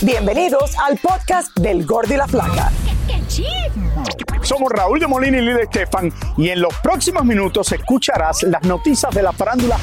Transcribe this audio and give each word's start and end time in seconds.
Bienvenidos 0.00 0.78
al 0.78 0.96
podcast 0.98 1.56
del 1.58 1.84
Gordi 1.84 2.14
la 2.14 2.28
Flaca. 2.28 2.70
Somos 4.48 4.72
Raúl 4.72 4.98
de 4.98 5.06
Molina 5.06 5.36
y 5.36 5.42
Lidia 5.42 5.64
Estefan 5.64 6.10
y 6.38 6.48
en 6.48 6.62
los 6.62 6.74
próximos 6.76 7.22
minutos 7.22 7.70
escucharás 7.70 8.44
las 8.44 8.62
noticias 8.62 9.14
de 9.14 9.22
la 9.22 9.30
farándula 9.30 9.76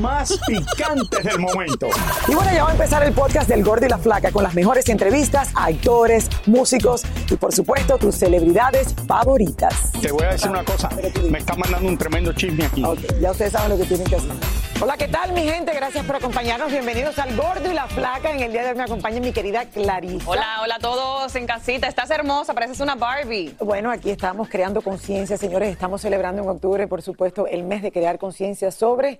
más 0.00 0.36
picantes 0.48 1.22
del 1.22 1.38
momento. 1.38 1.86
Y 2.26 2.34
bueno, 2.34 2.50
ya 2.52 2.64
va 2.64 2.70
a 2.70 2.72
empezar 2.72 3.04
el 3.04 3.12
podcast 3.12 3.48
del 3.48 3.62
Gordi 3.62 3.86
y 3.86 3.88
la 3.88 3.98
Flaca 3.98 4.32
con 4.32 4.42
las 4.42 4.54
mejores 4.54 4.88
entrevistas 4.88 5.50
a 5.54 5.66
actores, 5.66 6.28
músicos 6.46 7.04
y 7.30 7.36
por 7.36 7.52
supuesto 7.54 7.96
tus 7.96 8.16
celebridades 8.16 8.92
favoritas. 9.06 9.92
Te 10.02 10.10
voy 10.10 10.24
a 10.24 10.30
decir 10.30 10.50
una 10.50 10.64
cosa, 10.64 10.88
me 11.30 11.38
está 11.38 11.54
mandando 11.54 11.88
un 11.88 11.96
tremendo 11.96 12.32
chisme 12.32 12.66
aquí. 12.66 12.82
Ok, 12.84 12.98
ya 13.20 13.30
ustedes 13.30 13.52
saben 13.52 13.70
lo 13.70 13.78
que 13.78 13.84
tienen 13.84 14.08
que 14.08 14.16
hacer. 14.16 14.32
Hola, 14.80 14.96
¿qué 14.96 15.08
tal 15.08 15.32
mi 15.32 15.42
gente? 15.42 15.74
Gracias 15.74 16.06
por 16.06 16.14
acompañarnos. 16.14 16.70
Bienvenidos 16.70 17.18
al 17.18 17.34
Gordo 17.36 17.68
y 17.68 17.74
la 17.74 17.88
Flaca. 17.88 18.30
En 18.30 18.38
el 18.38 18.52
día 18.52 18.62
de 18.62 18.70
hoy 18.70 18.76
me 18.76 18.84
acompaña 18.84 19.18
mi 19.18 19.32
querida 19.32 19.64
Clarisa. 19.64 20.24
Hola, 20.24 20.60
hola 20.62 20.76
a 20.76 20.78
todos 20.78 21.34
en 21.34 21.48
casita. 21.48 21.88
Estás 21.88 22.10
hermosa, 22.10 22.54
pareces 22.54 22.78
una 22.78 22.94
Barbie. 22.94 23.56
Bueno, 23.58 23.90
aquí 23.90 24.07
estamos 24.10 24.48
creando 24.48 24.82
conciencia, 24.82 25.36
señores. 25.36 25.70
Estamos 25.70 26.00
celebrando 26.00 26.42
en 26.42 26.48
octubre, 26.48 26.86
por 26.86 27.02
supuesto, 27.02 27.46
el 27.46 27.64
mes 27.64 27.82
de 27.82 27.92
crear 27.92 28.18
conciencia 28.18 28.70
sobre 28.70 29.18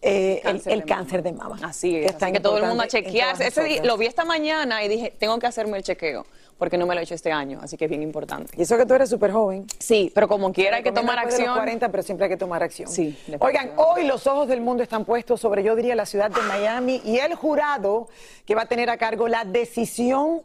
eh, 0.00 0.36
el, 0.36 0.42
Cáncer 0.42 0.72
el 0.72 0.80
de 0.80 0.86
cáncer 0.86 1.22
de 1.22 1.32
mama. 1.32 1.58
Así 1.62 1.96
es. 1.96 2.14
Así 2.14 2.32
que 2.32 2.40
todo 2.40 2.58
el 2.58 2.66
mundo 2.66 2.84
a 2.84 2.86
chequearse. 2.86 3.48
Ese 3.48 3.64
día, 3.64 3.84
lo 3.84 3.96
vi 3.96 4.06
esta 4.06 4.24
mañana 4.24 4.84
y 4.84 4.88
dije, 4.88 5.12
tengo 5.18 5.38
que 5.38 5.46
hacerme 5.46 5.76
el 5.76 5.82
chequeo, 5.82 6.24
porque 6.56 6.78
no 6.78 6.86
me 6.86 6.94
lo 6.94 7.00
he 7.00 7.04
hecho 7.04 7.14
este 7.14 7.32
año, 7.32 7.58
así 7.62 7.76
que 7.76 7.86
es 7.86 7.90
bien 7.90 8.02
importante. 8.02 8.52
Y 8.56 8.62
eso 8.62 8.76
que 8.76 8.86
tú 8.86 8.94
eres 8.94 9.10
súper 9.10 9.32
joven. 9.32 9.66
Sí, 9.78 10.12
pero 10.14 10.28
como 10.28 10.52
quiera 10.52 10.76
hay 10.76 10.82
que 10.84 10.92
tomar 10.92 11.18
de 11.18 11.24
los 11.24 11.34
acción. 11.34 11.54
40, 11.54 11.88
pero 11.88 12.02
siempre 12.04 12.26
hay 12.26 12.30
que 12.30 12.36
tomar 12.36 12.62
acción. 12.62 12.88
Sí, 12.88 13.18
Oigan, 13.40 13.72
hoy 13.76 14.04
los 14.06 14.26
ojos 14.28 14.46
del 14.46 14.60
mundo 14.60 14.84
están 14.84 15.04
puestos 15.04 15.40
sobre, 15.40 15.64
yo 15.64 15.74
diría, 15.74 15.96
la 15.96 16.06
ciudad 16.06 16.30
de 16.30 16.42
Miami 16.42 17.02
y 17.04 17.18
el 17.18 17.34
jurado 17.34 18.08
que 18.46 18.54
va 18.54 18.62
a 18.62 18.66
tener 18.66 18.90
a 18.90 18.98
cargo 18.98 19.26
la 19.26 19.44
decisión 19.44 20.42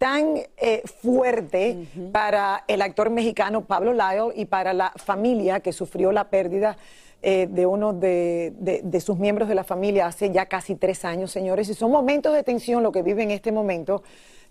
tan 0.00 0.38
eh, 0.56 0.80
fuerte 1.02 1.76
para 2.10 2.64
el 2.68 2.80
actor 2.80 3.10
mexicano 3.10 3.66
Pablo 3.66 3.92
Lyle 3.92 4.32
y 4.34 4.46
para 4.46 4.72
la 4.72 4.92
familia 4.96 5.60
que 5.60 5.74
sufrió 5.74 6.10
la 6.10 6.30
pérdida 6.30 6.78
eh, 7.20 7.46
de 7.50 7.66
uno 7.66 7.92
de, 7.92 8.54
de- 8.56 8.80
de 8.82 9.00
sus 9.02 9.18
miembros 9.18 9.46
de 9.46 9.54
la 9.54 9.62
familia 9.62 10.06
hace 10.06 10.30
ya 10.30 10.46
casi 10.46 10.74
tres 10.74 11.04
años, 11.04 11.30
señores. 11.30 11.68
Y 11.68 11.74
son 11.74 11.90
momentos 11.90 12.32
de 12.32 12.42
tensión 12.42 12.82
lo 12.82 12.92
que 12.92 13.02
vive 13.02 13.22
en 13.24 13.30
este 13.30 13.52
momento 13.52 14.02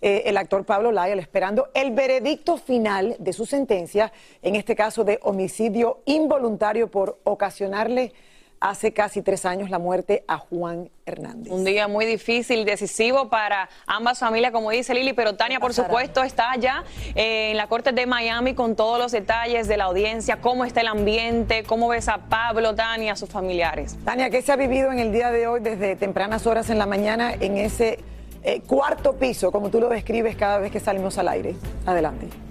eh, 0.02 0.22
el 0.28 0.38
actor 0.38 0.66
Pablo 0.66 0.92
Lyle 0.92 1.20
esperando 1.20 1.70
el 1.74 1.94
veredicto 1.94 2.58
final 2.58 3.16
de 3.18 3.34
su 3.34 3.48
sentencia, 3.48 4.14
en 4.44 4.56
este 4.56 4.76
caso 4.76 5.04
de 5.04 5.18
homicidio 5.24 6.02
involuntario 6.06 6.92
por 6.92 7.18
ocasionarle 7.24 8.14
hace 8.60 8.94
casi 8.94 9.22
tres 9.22 9.46
años 9.46 9.70
la 9.70 9.80
muerte 9.80 10.24
a 10.28 10.38
Juan 10.38 10.90
Hernández. 11.06 11.52
Un 11.52 11.64
día 11.64 11.88
muy 11.88 12.06
difícil, 12.06 12.66
decisivo 12.66 13.30
para 13.30 13.70
ambas 13.88 14.20
familias, 14.20 14.52
como 14.52 14.72
dice 14.72 14.94
Lili, 14.94 15.14
pero 15.14 15.36
Tania, 15.36 15.60
por 15.60 15.74
supuesto, 15.74 16.24
está 16.24 16.52
allá 16.52 16.84
eh, 17.16 17.52
en 17.52 17.58
la 17.58 17.68
Corte 17.68 17.92
de 17.92 18.06
Miami 18.06 18.54
con 18.54 18.76
todos 18.76 19.00
los 19.00 19.12
detalles 19.12 19.68
de 19.68 19.78
la 19.78 19.86
audiencia, 19.86 20.42
cómo 20.42 20.66
está 20.66 20.82
el 20.82 20.88
ambiente, 20.88 21.64
cómo 21.64 21.88
ves 21.88 22.08
a 22.10 22.18
Pablo, 22.30 22.76
Tania, 22.76 23.14
a 23.14 23.16
sus 23.16 23.30
familiares. 23.30 23.98
Tania, 24.04 24.30
¿qué 24.30 24.42
se 24.42 24.52
ha 24.52 24.56
vivido 24.56 24.92
en 24.92 25.00
el 25.00 25.12
día 25.12 25.32
de 25.32 25.48
hoy 25.48 25.62
desde 25.62 25.96
tempranas 25.96 26.46
horas 26.46 26.70
en 26.70 26.78
la 26.78 26.86
mañana 26.86 27.34
en 27.34 27.58
ese 27.58 28.00
eh, 28.44 28.62
cuarto 28.62 29.14
piso, 29.14 29.52
como 29.52 29.70
tú 29.70 29.80
lo 29.80 29.90
describes 29.90 30.36
cada 30.36 30.60
vez 30.60 30.72
que 30.72 30.80
salimos 30.80 31.18
al 31.18 31.30
aire? 31.30 31.56
Adelante. 31.86 32.49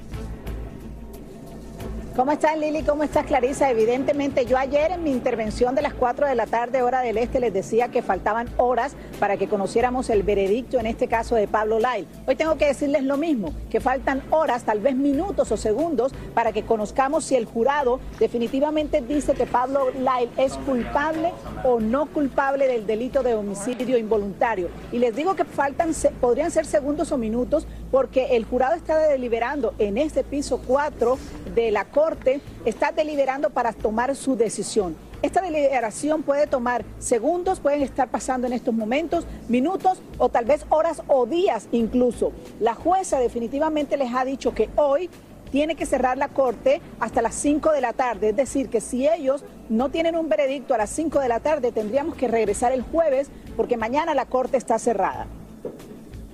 ¿Cómo 2.18 2.32
estás 2.32 2.58
Lili? 2.58 2.82
¿Cómo 2.82 3.04
estás 3.04 3.26
Clarisa? 3.26 3.70
Evidentemente 3.70 4.44
yo 4.44 4.58
ayer 4.58 4.90
en 4.90 5.04
mi 5.04 5.12
intervención 5.12 5.76
de 5.76 5.82
las 5.82 5.94
4 5.94 6.26
de 6.26 6.34
la 6.34 6.46
tarde 6.46 6.82
hora 6.82 7.00
del 7.00 7.16
este 7.16 7.38
les 7.38 7.54
decía 7.54 7.92
que 7.92 8.02
faltaban 8.02 8.48
horas 8.56 8.96
para 9.20 9.36
que 9.36 9.46
conociéramos 9.46 10.10
el 10.10 10.24
veredicto 10.24 10.80
en 10.80 10.86
este 10.86 11.06
caso 11.06 11.36
de 11.36 11.46
Pablo 11.46 11.78
Lyle. 11.78 12.08
Hoy 12.26 12.34
tengo 12.34 12.56
que 12.56 12.66
decirles 12.66 13.04
lo 13.04 13.18
mismo, 13.18 13.54
que 13.70 13.78
faltan 13.78 14.20
horas, 14.30 14.64
tal 14.64 14.80
vez 14.80 14.96
minutos 14.96 15.52
o 15.52 15.56
segundos 15.56 16.10
para 16.34 16.50
que 16.50 16.64
conozcamos 16.64 17.24
si 17.24 17.36
el 17.36 17.44
jurado 17.44 18.00
definitivamente 18.18 19.00
dice 19.00 19.34
que 19.34 19.46
Pablo 19.46 19.92
Lyle 19.92 20.32
es 20.38 20.54
culpable 20.54 21.30
o 21.62 21.78
no 21.78 22.06
culpable 22.06 22.66
del 22.66 22.84
delito 22.84 23.22
de 23.22 23.34
homicidio 23.34 23.96
involuntario. 23.96 24.70
Y 24.90 24.98
les 24.98 25.14
digo 25.14 25.36
que 25.36 25.44
faltan, 25.44 25.92
podrían 26.20 26.50
ser 26.50 26.66
segundos 26.66 27.12
o 27.12 27.16
minutos 27.16 27.68
porque 27.90 28.36
el 28.36 28.44
jurado 28.44 28.74
está 28.74 28.98
deliberando 28.98 29.74
en 29.78 29.98
este 29.98 30.24
piso 30.24 30.60
4 30.66 31.18
de 31.54 31.70
la 31.70 31.86
Corte, 31.86 32.40
está 32.64 32.92
deliberando 32.92 33.50
para 33.50 33.72
tomar 33.72 34.14
su 34.14 34.36
decisión. 34.36 34.96
Esta 35.20 35.40
deliberación 35.40 36.22
puede 36.22 36.46
tomar 36.46 36.84
segundos, 37.00 37.58
pueden 37.58 37.82
estar 37.82 38.08
pasando 38.08 38.46
en 38.46 38.52
estos 38.52 38.72
momentos, 38.72 39.26
minutos 39.48 40.00
o 40.16 40.28
tal 40.28 40.44
vez 40.44 40.64
horas 40.68 41.02
o 41.08 41.26
días 41.26 41.68
incluso. 41.72 42.30
La 42.60 42.74
jueza 42.74 43.18
definitivamente 43.18 43.96
les 43.96 44.14
ha 44.14 44.24
dicho 44.24 44.54
que 44.54 44.70
hoy 44.76 45.10
tiene 45.50 45.74
que 45.74 45.86
cerrar 45.86 46.18
la 46.18 46.28
corte 46.28 46.80
hasta 47.00 47.22
las 47.22 47.34
5 47.34 47.72
de 47.72 47.80
la 47.80 47.94
tarde. 47.94 48.28
Es 48.28 48.36
decir, 48.36 48.68
que 48.68 48.80
si 48.80 49.08
ellos 49.08 49.44
no 49.68 49.90
tienen 49.90 50.14
un 50.14 50.28
veredicto 50.28 50.74
a 50.74 50.78
las 50.78 50.90
5 50.90 51.18
de 51.18 51.28
la 51.28 51.40
tarde, 51.40 51.72
tendríamos 51.72 52.14
que 52.14 52.28
regresar 52.28 52.70
el 52.70 52.82
jueves 52.82 53.28
porque 53.56 53.76
mañana 53.76 54.14
la 54.14 54.26
corte 54.26 54.56
está 54.56 54.78
cerrada. 54.78 55.26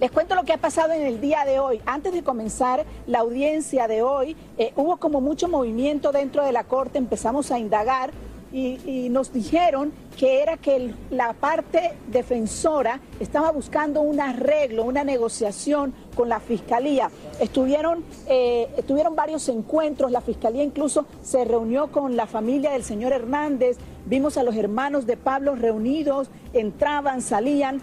Les 0.00 0.10
cuento 0.10 0.34
lo 0.34 0.42
que 0.42 0.52
ha 0.52 0.58
pasado 0.58 0.92
en 0.92 1.02
el 1.02 1.20
día 1.20 1.44
de 1.44 1.60
hoy. 1.60 1.80
Antes 1.86 2.12
de 2.12 2.24
comenzar 2.24 2.84
la 3.06 3.20
audiencia 3.20 3.86
de 3.86 4.02
hoy, 4.02 4.36
eh, 4.58 4.72
hubo 4.74 4.96
como 4.96 5.20
mucho 5.20 5.48
movimiento 5.48 6.10
dentro 6.10 6.44
de 6.44 6.50
la 6.50 6.64
corte, 6.64 6.98
empezamos 6.98 7.52
a 7.52 7.60
indagar 7.60 8.10
y, 8.52 9.08
nos 9.10 9.32
dijeron 9.32 9.92
que 10.16 10.40
era 10.40 10.56
que 10.56 10.94
la 11.10 11.32
parte 11.32 11.92
defensora 12.06 13.00
estaba 13.18 13.50
buscando 13.50 14.00
un 14.00 14.20
arreglo, 14.20 14.84
una 14.84 15.02
negociación 15.02 15.92
con 16.14 16.28
la 16.28 16.38
fiscalía. 16.38 17.10
Estuvieron, 17.40 18.04
eh, 18.28 18.68
tuvieron 18.86 19.16
varios 19.16 19.48
encuentros, 19.48 20.12
la 20.12 20.20
fiscalía 20.20 20.62
incluso 20.62 21.06
se 21.22 21.44
reunió 21.44 21.90
con 21.90 22.16
la 22.16 22.26
familia 22.26 22.70
del 22.70 22.84
señor 22.84 23.12
Hernández, 23.12 23.76
vimos 24.06 24.36
a 24.36 24.44
los 24.44 24.54
hermanos 24.54 25.04
de 25.06 25.16
Pablo 25.16 25.56
reunidos, 25.56 26.30
entraban, 26.52 27.22
salían, 27.22 27.80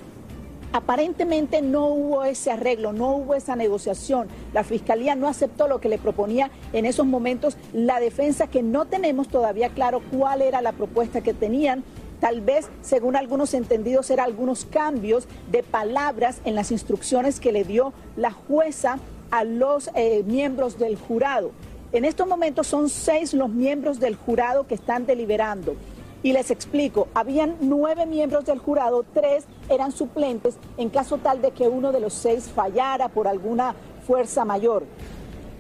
Aparentemente 0.74 1.62
no 1.62 1.88
hubo 1.88 2.24
ese 2.24 2.50
arreglo, 2.50 2.94
no 2.94 3.16
hubo 3.16 3.36
esa 3.36 3.58
negociación. 3.58 4.30
La 4.54 4.64
fiscalía 4.64 5.16
no 5.16 5.28
aceptó 5.28 5.68
lo 5.68 5.82
que 5.82 5.90
le 5.90 5.98
proponía 5.98 6.50
en 6.72 6.86
esos 6.86 7.06
momentos 7.06 7.58
la 7.74 8.00
defensa, 8.00 8.48
que 8.48 8.64
no 8.64 8.86
tenemos 8.86 9.28
todavía 9.28 9.70
claro 9.70 10.02
cuál 10.12 10.42
era 10.42 10.62
la 10.62 10.72
propuesta 10.72 11.22
que 11.22 11.34
tenían. 11.34 11.84
tal 12.22 12.40
vez, 12.42 12.70
según 12.84 13.16
algunos 13.16 13.56
entendidos, 13.56 14.12
eran 14.12 14.28
algunos 14.28 14.66
cambios 14.66 15.28
de 15.52 15.64
palabras 15.64 16.40
en 16.46 16.54
las 16.54 16.72
instrucciones 16.72 17.40
que 17.40 17.52
le 17.52 17.64
dio 17.64 17.94
la 18.16 18.32
jueza 18.32 19.00
a 19.32 19.44
los 19.44 19.90
eh, 19.96 20.24
miembros 20.28 20.78
del 20.78 20.98
jurado. 20.98 21.52
En 21.94 22.06
estos 22.06 22.28
momentos 22.28 22.68
son 22.68 22.90
seis 22.90 23.34
los 23.34 23.50
miembros 23.50 24.00
del 24.00 24.16
jurado 24.16 24.68
que 24.68 24.76
están 24.76 25.08
deliberando. 25.08 25.76
Y 26.24 26.34
les 26.34 26.52
explico, 26.52 27.08
habían 27.14 27.58
nueve 27.62 28.06
miembros 28.06 28.46
del 28.46 28.60
jurado, 28.60 29.04
tres 29.14 29.46
eran 29.70 29.92
suplentes 29.92 30.56
en 30.78 30.90
caso 30.90 31.18
tal 31.18 31.42
de 31.42 31.52
que 31.52 31.68
uno 31.68 31.92
de 31.92 32.00
los 32.00 32.14
seis 32.14 32.50
fallara 32.50 33.10
por 33.10 33.28
alguna 33.28 33.76
fuerza 34.06 34.46
mayor 34.46 34.84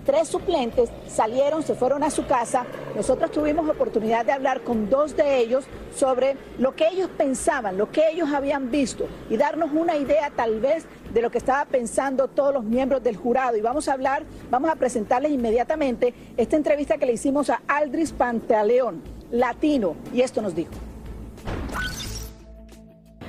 tres 0.05 0.27
suplentes 0.27 0.89
salieron, 1.07 1.63
se 1.63 1.75
fueron 1.75 2.03
a 2.03 2.09
su 2.09 2.25
casa. 2.25 2.65
Nosotros 2.95 3.31
tuvimos 3.31 3.69
oportunidad 3.69 4.25
de 4.25 4.31
hablar 4.31 4.61
con 4.61 4.89
dos 4.89 5.15
de 5.15 5.39
ellos 5.39 5.65
sobre 5.95 6.35
lo 6.57 6.75
que 6.75 6.87
ellos 6.87 7.09
pensaban, 7.17 7.77
lo 7.77 7.91
que 7.91 8.09
ellos 8.09 8.29
habían 8.33 8.71
visto 8.71 9.07
y 9.29 9.37
darnos 9.37 9.71
una 9.71 9.95
idea 9.95 10.31
tal 10.35 10.59
vez 10.59 10.85
de 11.13 11.21
lo 11.21 11.29
que 11.29 11.37
estaba 11.37 11.65
pensando 11.65 12.27
todos 12.27 12.53
los 12.53 12.63
miembros 12.63 13.03
del 13.03 13.17
jurado. 13.17 13.57
Y 13.57 13.61
vamos 13.61 13.87
a 13.87 13.93
hablar, 13.93 14.23
vamos 14.49 14.71
a 14.71 14.75
presentarles 14.75 15.31
inmediatamente 15.31 16.13
esta 16.37 16.55
entrevista 16.55 16.97
que 16.97 17.05
le 17.05 17.13
hicimos 17.13 17.49
a 17.49 17.61
Aldris 17.67 18.11
Pantaleón, 18.11 19.01
latino, 19.31 19.95
y 20.13 20.21
esto 20.21 20.41
nos 20.41 20.55
dijo. 20.55 20.71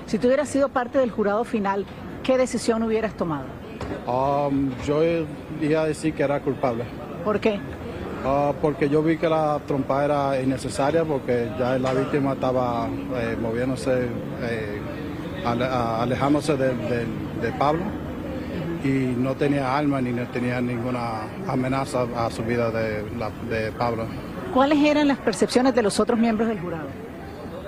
Si 0.07 0.19
tú 0.19 0.27
hubieras 0.27 0.49
sido 0.49 0.69
parte 0.69 0.99
del 0.99 1.11
jurado 1.11 1.45
final, 1.45 1.87
¿qué 2.23 2.37
decisión 2.37 2.83
hubieras 2.83 3.17
tomado? 3.17 3.47
Um, 4.07 4.71
yo 4.87 5.03
iba 5.61 5.83
a 5.83 5.87
decir 5.87 6.13
que 6.15 6.23
era 6.23 6.41
culpable. 6.41 6.85
¿Por 7.25 7.41
qué? 7.41 7.59
Uh, 8.25 8.53
porque 8.61 8.89
yo 8.89 9.03
vi 9.03 9.17
que 9.17 9.29
la 9.29 9.61
trompa 9.67 10.05
era 10.05 10.41
innecesaria 10.41 11.05
porque 11.05 11.51
ya 11.59 11.79
la 11.79 11.93
víctima 11.93 12.35
estaba 12.35 12.89
eh, 13.17 13.37
moviéndose, 13.41 14.07
eh, 14.43 14.81
alejándose 15.45 16.57
de, 16.57 17.53
Pablo 17.59 17.83
y 18.85 18.89
no 19.19 19.35
tenía 19.35 19.77
alma 19.77 20.01
ni 20.01 20.13
no 20.13 20.25
tenía 20.29 20.61
ninguna 20.61 21.23
amenaza 21.49 22.07
a 22.17 22.31
su 22.31 22.45
vida 22.45 22.71
de, 22.71 23.03
de 23.51 23.73
Pablo. 23.73 24.07
¿Cuáles 24.53 24.79
eran 24.85 25.09
las 25.09 25.19
percepciones 25.19 25.75
de 25.75 25.83
los 25.83 25.99
otros 25.99 26.19
miembros 26.19 26.49
del 26.49 26.61
jurado? 26.61 26.89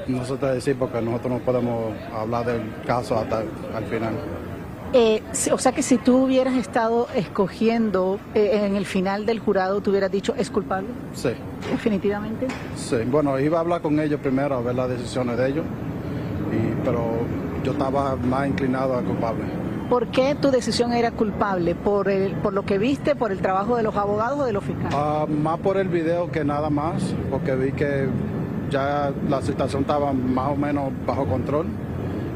No 0.06 0.24
se 0.24 0.36
te 0.36 0.46
decir 0.46 0.76
porque 0.78 1.00
nosotros 1.00 1.32
no 1.32 1.38
podemos 1.38 1.94
hablar 2.14 2.44
del 2.44 2.62
caso 2.86 3.18
hasta 3.18 3.40
el 3.40 3.84
final. 3.86 4.12
Eh, 4.92 5.22
o 5.50 5.58
sea 5.58 5.72
que 5.72 5.82
si 5.82 5.96
tú 5.96 6.24
hubieras 6.24 6.54
estado 6.54 7.08
escogiendo 7.14 8.20
eh, 8.34 8.60
en 8.64 8.76
el 8.76 8.84
final 8.84 9.24
del 9.26 9.40
jurado, 9.40 9.80
¿tú 9.80 9.90
hubieras 9.90 10.12
dicho 10.12 10.34
es 10.36 10.50
culpable? 10.50 10.88
Sí. 11.14 11.30
¿Definitivamente? 11.70 12.46
Sí, 12.76 12.98
bueno, 13.06 13.40
iba 13.40 13.58
a 13.58 13.60
hablar 13.62 13.80
con 13.80 13.98
ellos 13.98 14.20
primero, 14.20 14.54
a 14.56 14.60
ver 14.60 14.74
las 14.74 14.90
decisiones 14.90 15.38
de 15.38 15.48
ellos, 15.48 15.64
pero 16.84 17.02
yo 17.64 17.72
estaba 17.72 18.14
más 18.14 18.46
inclinado 18.46 18.94
a 18.94 19.02
culpable. 19.02 19.42
¿Por 19.88 20.08
qué 20.08 20.34
tu 20.34 20.50
decisión 20.50 20.92
era 20.92 21.10
culpable? 21.10 21.74
¿Por, 21.74 22.08
el, 22.08 22.32
por 22.36 22.54
lo 22.54 22.64
que 22.64 22.78
viste, 22.78 23.14
por 23.14 23.32
el 23.32 23.40
trabajo 23.40 23.76
de 23.76 23.82
los 23.82 23.94
abogados 23.94 24.40
o 24.40 24.44
de 24.44 24.52
los 24.52 24.64
fiscales? 24.64 24.94
Ah, 24.94 25.26
más 25.28 25.60
por 25.60 25.76
el 25.76 25.88
video 25.88 26.30
que 26.32 26.42
nada 26.42 26.70
más, 26.70 27.14
porque 27.30 27.54
vi 27.54 27.72
que 27.72 28.08
ya 28.70 29.12
la 29.28 29.42
situación 29.42 29.82
estaba 29.82 30.12
más 30.12 30.52
o 30.52 30.56
menos 30.56 30.90
bajo 31.06 31.26
control 31.26 31.66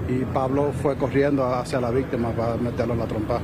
y 0.09 0.25
Pablo 0.27 0.73
fue 0.83 0.97
corriendo 0.97 1.47
hacia 1.47 1.81
la 1.81 1.91
víctima 1.91 2.31
para 2.31 2.57
meterlo 2.57 2.93
en 2.93 3.01
la 3.01 3.07
trompa. 3.07 3.41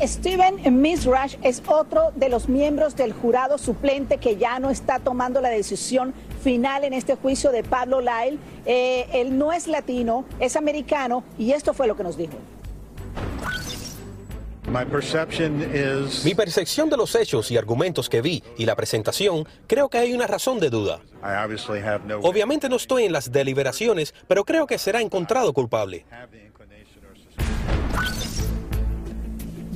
Steven 0.00 0.80
Misrash 0.82 1.36
es 1.42 1.62
otro 1.66 2.12
de 2.14 2.28
los 2.28 2.50
miembros 2.50 2.96
del 2.96 3.14
jurado 3.14 3.56
suplente 3.56 4.18
que 4.18 4.36
ya 4.36 4.58
no 4.58 4.68
está 4.68 4.98
tomando 4.98 5.40
la 5.40 5.48
decisión 5.48 6.12
final 6.46 6.84
en 6.84 6.92
este 6.92 7.16
juicio 7.16 7.50
de 7.50 7.64
Pablo 7.64 8.00
Lyle. 8.00 8.38
Eh, 8.66 9.08
él 9.12 9.36
no 9.36 9.52
es 9.52 9.66
latino, 9.66 10.24
es 10.38 10.54
americano 10.54 11.24
y 11.36 11.50
esto 11.50 11.74
fue 11.74 11.88
lo 11.88 11.96
que 11.96 12.04
nos 12.04 12.16
dijo. 12.16 12.34
Mi 16.24 16.34
percepción 16.34 16.88
de 16.88 16.96
los 16.96 17.16
hechos 17.16 17.50
y 17.50 17.56
argumentos 17.56 18.08
que 18.08 18.20
vi 18.20 18.44
y 18.56 18.64
la 18.64 18.76
presentación, 18.76 19.44
creo 19.66 19.88
que 19.88 19.98
hay 19.98 20.14
una 20.14 20.28
razón 20.28 20.60
de 20.60 20.70
duda. 20.70 21.00
Obviamente 22.22 22.68
no 22.68 22.76
estoy 22.76 23.04
en 23.04 23.12
las 23.12 23.32
deliberaciones, 23.32 24.14
pero 24.28 24.44
creo 24.44 24.68
que 24.68 24.78
será 24.78 25.00
encontrado 25.00 25.52
culpable. 25.52 26.04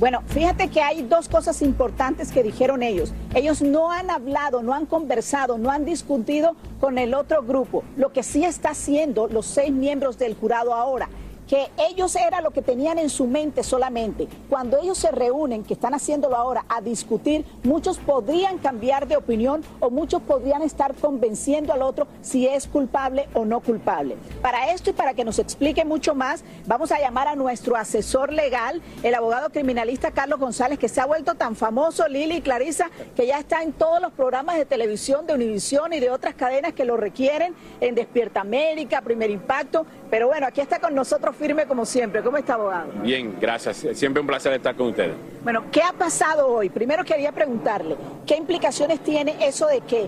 Bueno, 0.01 0.23
fíjate 0.25 0.71
que 0.71 0.81
hay 0.81 1.03
dos 1.03 1.29
cosas 1.29 1.61
importantes 1.61 2.31
que 2.31 2.41
dijeron 2.41 2.81
ellos. 2.81 3.13
Ellos 3.35 3.61
no 3.61 3.91
han 3.91 4.09
hablado, 4.09 4.63
no 4.63 4.73
han 4.73 4.87
conversado, 4.87 5.59
no 5.59 5.69
han 5.69 5.85
discutido 5.85 6.55
con 6.79 6.97
el 6.97 7.13
otro 7.13 7.43
grupo. 7.43 7.83
Lo 7.97 8.11
que 8.11 8.23
sí 8.23 8.43
está 8.43 8.71
haciendo 8.71 9.27
los 9.27 9.45
seis 9.45 9.71
miembros 9.71 10.17
del 10.17 10.33
jurado 10.33 10.73
ahora 10.73 11.07
que 11.51 11.69
ellos 11.89 12.15
era 12.15 12.39
lo 12.39 12.51
que 12.51 12.61
tenían 12.61 12.97
en 12.97 13.09
su 13.09 13.27
mente 13.27 13.61
solamente. 13.61 14.25
Cuando 14.49 14.77
ellos 14.77 14.97
se 14.97 15.11
reúnen, 15.11 15.65
que 15.65 15.73
están 15.73 15.93
haciéndolo 15.93 16.37
ahora, 16.37 16.63
a 16.69 16.79
discutir, 16.79 17.43
muchos 17.63 17.97
podrían 17.97 18.57
cambiar 18.57 19.05
de 19.05 19.17
opinión 19.17 19.61
o 19.81 19.89
muchos 19.89 20.21
podrían 20.21 20.61
estar 20.61 20.95
convenciendo 20.95 21.73
al 21.73 21.81
otro 21.81 22.07
si 22.21 22.47
es 22.47 22.67
culpable 22.67 23.27
o 23.33 23.43
no 23.43 23.59
culpable. 23.59 24.15
Para 24.41 24.71
esto 24.71 24.91
y 24.91 24.93
para 24.93 25.13
que 25.13 25.25
nos 25.25 25.39
explique 25.39 25.83
mucho 25.83 26.15
más, 26.15 26.45
vamos 26.67 26.89
a 26.93 27.01
llamar 27.01 27.27
a 27.27 27.35
nuestro 27.35 27.75
asesor 27.75 28.31
legal, 28.31 28.81
el 29.03 29.13
abogado 29.13 29.49
criminalista 29.49 30.11
Carlos 30.11 30.39
González, 30.39 30.79
que 30.79 30.87
se 30.87 31.01
ha 31.01 31.05
vuelto 31.05 31.35
tan 31.35 31.57
famoso, 31.57 32.07
Lili 32.07 32.35
y 32.35 32.41
Clarisa, 32.41 32.89
que 33.13 33.27
ya 33.27 33.39
está 33.39 33.61
en 33.61 33.73
todos 33.73 34.01
los 34.01 34.13
programas 34.13 34.55
de 34.55 34.63
televisión 34.63 35.27
de 35.27 35.33
Univisión 35.33 35.91
y 35.91 35.99
de 35.99 36.11
otras 36.11 36.33
cadenas 36.33 36.71
que 36.71 36.85
lo 36.85 36.95
requieren, 36.95 37.53
en 37.81 37.93
Despierta 37.93 38.39
América, 38.39 39.01
Primer 39.01 39.29
Impacto. 39.29 39.85
Pero 40.11 40.27
bueno, 40.27 40.45
aquí 40.45 40.59
está 40.59 40.77
con 40.77 40.93
nosotros 40.93 41.33
firme 41.37 41.65
como 41.65 41.85
siempre. 41.85 42.21
¿Cómo 42.21 42.35
está, 42.35 42.55
abogado? 42.55 42.91
Bien, 43.01 43.33
gracias. 43.39 43.85
Siempre 43.93 44.19
un 44.19 44.27
placer 44.27 44.51
estar 44.51 44.75
con 44.75 44.87
ustedes. 44.87 45.13
Bueno, 45.41 45.63
¿qué 45.71 45.81
ha 45.81 45.93
pasado 45.93 46.49
hoy? 46.49 46.69
Primero 46.69 47.05
quería 47.05 47.31
preguntarle, 47.31 47.95
¿qué 48.27 48.35
implicaciones 48.35 48.99
tiene 48.99 49.37
eso 49.39 49.67
de 49.67 49.79
que 49.79 50.07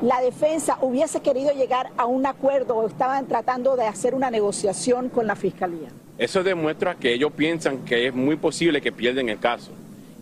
la 0.00 0.20
defensa 0.20 0.78
hubiese 0.80 1.22
querido 1.22 1.52
llegar 1.52 1.90
a 1.96 2.06
un 2.06 2.24
acuerdo 2.24 2.76
o 2.76 2.86
estaban 2.86 3.26
tratando 3.26 3.74
de 3.74 3.84
hacer 3.84 4.14
una 4.14 4.30
negociación 4.30 5.08
con 5.08 5.26
la 5.26 5.34
fiscalía? 5.34 5.88
Eso 6.18 6.44
demuestra 6.44 6.94
que 6.94 7.12
ellos 7.12 7.32
piensan 7.32 7.78
que 7.84 8.06
es 8.06 8.14
muy 8.14 8.36
posible 8.36 8.80
que 8.80 8.92
pierden 8.92 9.28
el 9.28 9.40
caso. 9.40 9.72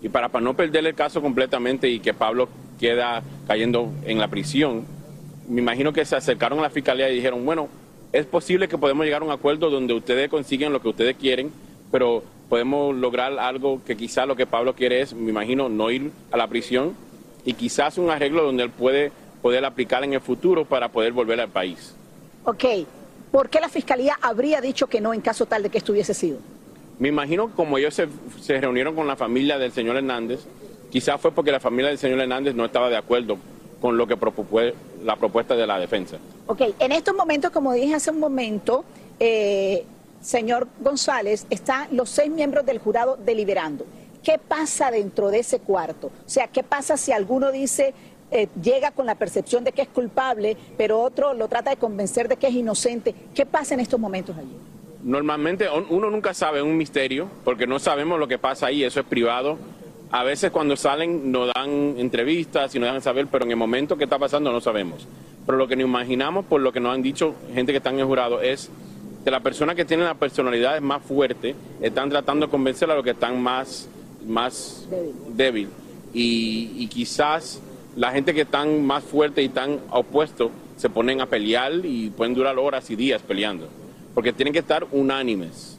Y 0.01 0.09
para, 0.09 0.31
para 0.31 0.43
no 0.43 0.55
perder 0.55 0.87
el 0.87 0.95
caso 0.95 1.21
completamente 1.21 1.91
y 1.91 2.01
que 2.01 2.15
Pablo 2.15 2.49
queda 2.79 3.23
cayendo 3.47 3.93
en 4.07 4.19
la 4.19 4.29
prisión, 4.29 4.87
me 5.47 5.61
imagino 5.61 5.93
que 5.93 6.07
se 6.07 6.17
acercaron 6.17 6.59
a 6.61 6.63
la 6.63 6.71
fiscalía 6.71 7.11
y 7.11 7.17
dijeron, 7.17 7.45
bueno, 7.45 7.69
es 8.13 8.27
posible 8.27 8.69
que 8.69 8.79
podemos 8.79 9.05
llegar 9.05 9.23
a 9.23 9.25
un 9.25 9.31
acuerdo 9.31 9.71
donde 9.71 9.95
ustedes 9.95 10.29
consiguen 10.29 10.73
lo 10.73 10.83
que 10.83 10.89
ustedes 10.89 11.17
quieren, 11.17 11.53
pero 11.93 12.23
podemos 12.49 12.95
lograr 12.97 13.39
algo 13.39 13.81
que 13.85 13.97
quizás 13.97 14.27
lo 14.27 14.35
que 14.35 14.47
Pablo 14.47 14.75
quiere 14.75 15.01
es, 15.01 15.15
me 15.15 15.31
imagino, 15.31 15.69
no 15.69 15.91
ir 15.91 16.11
a 16.33 16.37
la 16.37 16.49
prisión 16.49 16.95
y 17.45 17.55
quizás 17.55 17.99
un 17.99 18.11
arreglo 18.11 18.43
donde 18.43 18.65
él 18.65 18.71
puede 18.71 19.13
poder 19.41 19.65
aplicar 19.65 20.03
en 20.05 20.13
el 20.13 20.21
futuro 20.21 20.65
para 20.65 20.89
poder 20.89 21.13
volver 21.13 21.41
al 21.41 21.49
país. 21.49 21.95
Ok, 22.45 22.65
¿por 23.31 23.49
qué 23.49 23.61
la 23.61 23.69
fiscalía 23.69 24.19
habría 24.21 24.61
dicho 24.61 24.89
que 24.89 25.01
no 25.01 25.15
en 25.15 25.21
caso 25.21 25.47
tal 25.47 25.63
de 25.63 25.71
que 25.71 25.79
estuviese 25.79 26.13
sido? 26.13 26.39
Me 26.99 27.09
imagino 27.09 27.51
como 27.55 27.79
ellos 27.79 27.95
se, 27.95 28.09
se 28.41 28.61
reunieron 28.61 28.95
con 28.95 29.07
la 29.07 29.17
familia 29.17 29.57
del 29.57 29.73
señor 29.73 29.97
Hernández, 29.97 30.41
quizás 30.91 31.21
fue 31.21 31.31
porque 31.31 31.53
la 31.53 31.61
familia 31.61 31.89
del 31.89 31.99
señor 31.99 32.21
Hernández 32.21 32.55
no 32.55 32.65
estaba 32.65 32.91
de 32.91 32.97
acuerdo 32.97 33.39
con 33.81 33.97
lo 33.97 34.07
que 34.07 34.17
propone 34.17 34.75
la 35.03 35.17
propuesta 35.17 35.57
de 35.57 35.67
la 35.67 35.79
defensa. 35.79 36.19
Ok, 36.47 36.63
en 36.79 36.93
estos 36.93 37.15
momentos, 37.15 37.51
como 37.51 37.73
dije 37.73 37.95
hace 37.95 38.11
un 38.11 38.21
momento, 38.21 38.85
eh, 39.19 39.85
señor 40.21 40.69
González, 40.81 41.47
están 41.51 41.89
los 41.93 42.11
seis 42.11 42.31
miembros 42.31 42.67
del 42.67 42.79
jurado 42.79 43.17
deliberando. 43.17 43.87
¿Qué 44.23 44.39
pasa 44.39 44.91
dentro 44.91 45.31
de 45.31 45.39
ese 45.39 45.61
cuarto? 45.61 46.09
O 46.09 46.29
sea, 46.29 46.49
¿qué 46.49 46.63
pasa 46.63 46.99
si 46.99 47.11
alguno 47.11 47.51
dice, 47.51 47.95
eh, 48.31 48.49
llega 48.63 48.91
con 48.91 49.07
la 49.07 49.15
percepción 49.15 49.65
de 49.65 49.73
que 49.73 49.83
es 49.83 49.89
culpable, 49.89 50.59
pero 50.77 51.01
otro 51.01 51.33
lo 51.33 51.49
trata 51.49 51.71
de 51.71 51.77
convencer 51.77 52.29
de 52.29 52.37
que 52.37 52.49
es 52.49 52.55
inocente? 52.55 53.15
¿Qué 53.35 53.47
pasa 53.47 53.73
en 53.73 53.81
estos 53.81 53.99
momentos 53.99 54.37
allí? 54.37 54.57
Normalmente 55.03 55.67
uno 55.89 56.11
nunca 56.11 56.35
sabe, 56.35 56.61
un 56.61 56.77
misterio, 56.77 57.31
porque 57.43 57.67
no 57.67 57.79
sabemos 57.79 58.19
lo 58.19 58.29
que 58.29 58.37
pasa 58.37 58.67
ahí, 58.67 58.85
eso 58.85 59.01
es 59.01 59.07
privado 59.07 59.57
a 60.13 60.25
veces 60.25 60.51
cuando 60.51 60.77
salen 60.77 61.31
nos 61.31 61.53
dan 61.55 61.95
entrevistas 61.99 62.75
y 62.75 62.79
nos 62.79 62.93
dan 62.93 63.01
saber, 63.01 63.29
pero 63.29 63.45
en 63.45 63.53
el 63.53 63.57
momento 63.57 63.97
que 63.97 64.05
está 64.05 64.19
pasando 64.19 64.51
no 64.51 64.61
sabemos. 64.61 65.07
Pero 65.47 65.57
lo 65.57 65.69
que 65.69 65.77
nos 65.77 65.87
imaginamos, 65.87 66.45
por 66.45 66.61
lo 66.61 66.73
que 66.73 66.81
nos 66.81 66.95
han 66.95 67.03
dicho 67.03 67.35
gente 67.55 67.73
que 67.73 67.79
está 67.79 67.91
en 67.91 68.01
el 68.01 68.07
jurado, 68.07 68.41
es 68.41 68.71
que 69.25 69.31
las 69.31 69.43
personas 69.43 69.77
que 69.77 69.85
tienen 69.85 70.07
la 70.07 70.15
personalidad 70.15 70.81
más 70.81 71.03
fuerte 71.03 71.55
están 71.81 72.11
tratando 72.11 72.47
de 72.47 72.51
convencer 72.51 72.91
a 72.91 72.95
los 72.95 73.05
que 73.05 73.11
están 73.11 73.41
más, 73.41 73.89
más 74.27 74.89
débil. 75.35 75.69
Y, 76.13 76.89
quizás 76.89 77.61
la 77.97 78.11
gente 78.11 78.35
que 78.35 78.43
están 78.43 78.85
más 78.85 79.05
fuerte 79.05 79.43
y 79.43 79.49
tan 79.49 79.79
opuesto 79.91 80.51
se 80.77 80.91
ponen 80.91 81.21
a 81.21 81.27
pelear 81.27 81.73
y 81.85 82.11
pueden 82.11 82.35
durar 82.35 82.59
horas 82.59 82.91
y 82.91 82.97
días 82.97 83.23
peleando. 83.23 83.69
Porque 84.15 84.33
tienen 84.33 84.53
que 84.53 84.59
estar 84.59 84.87
unánimes. 84.91 85.79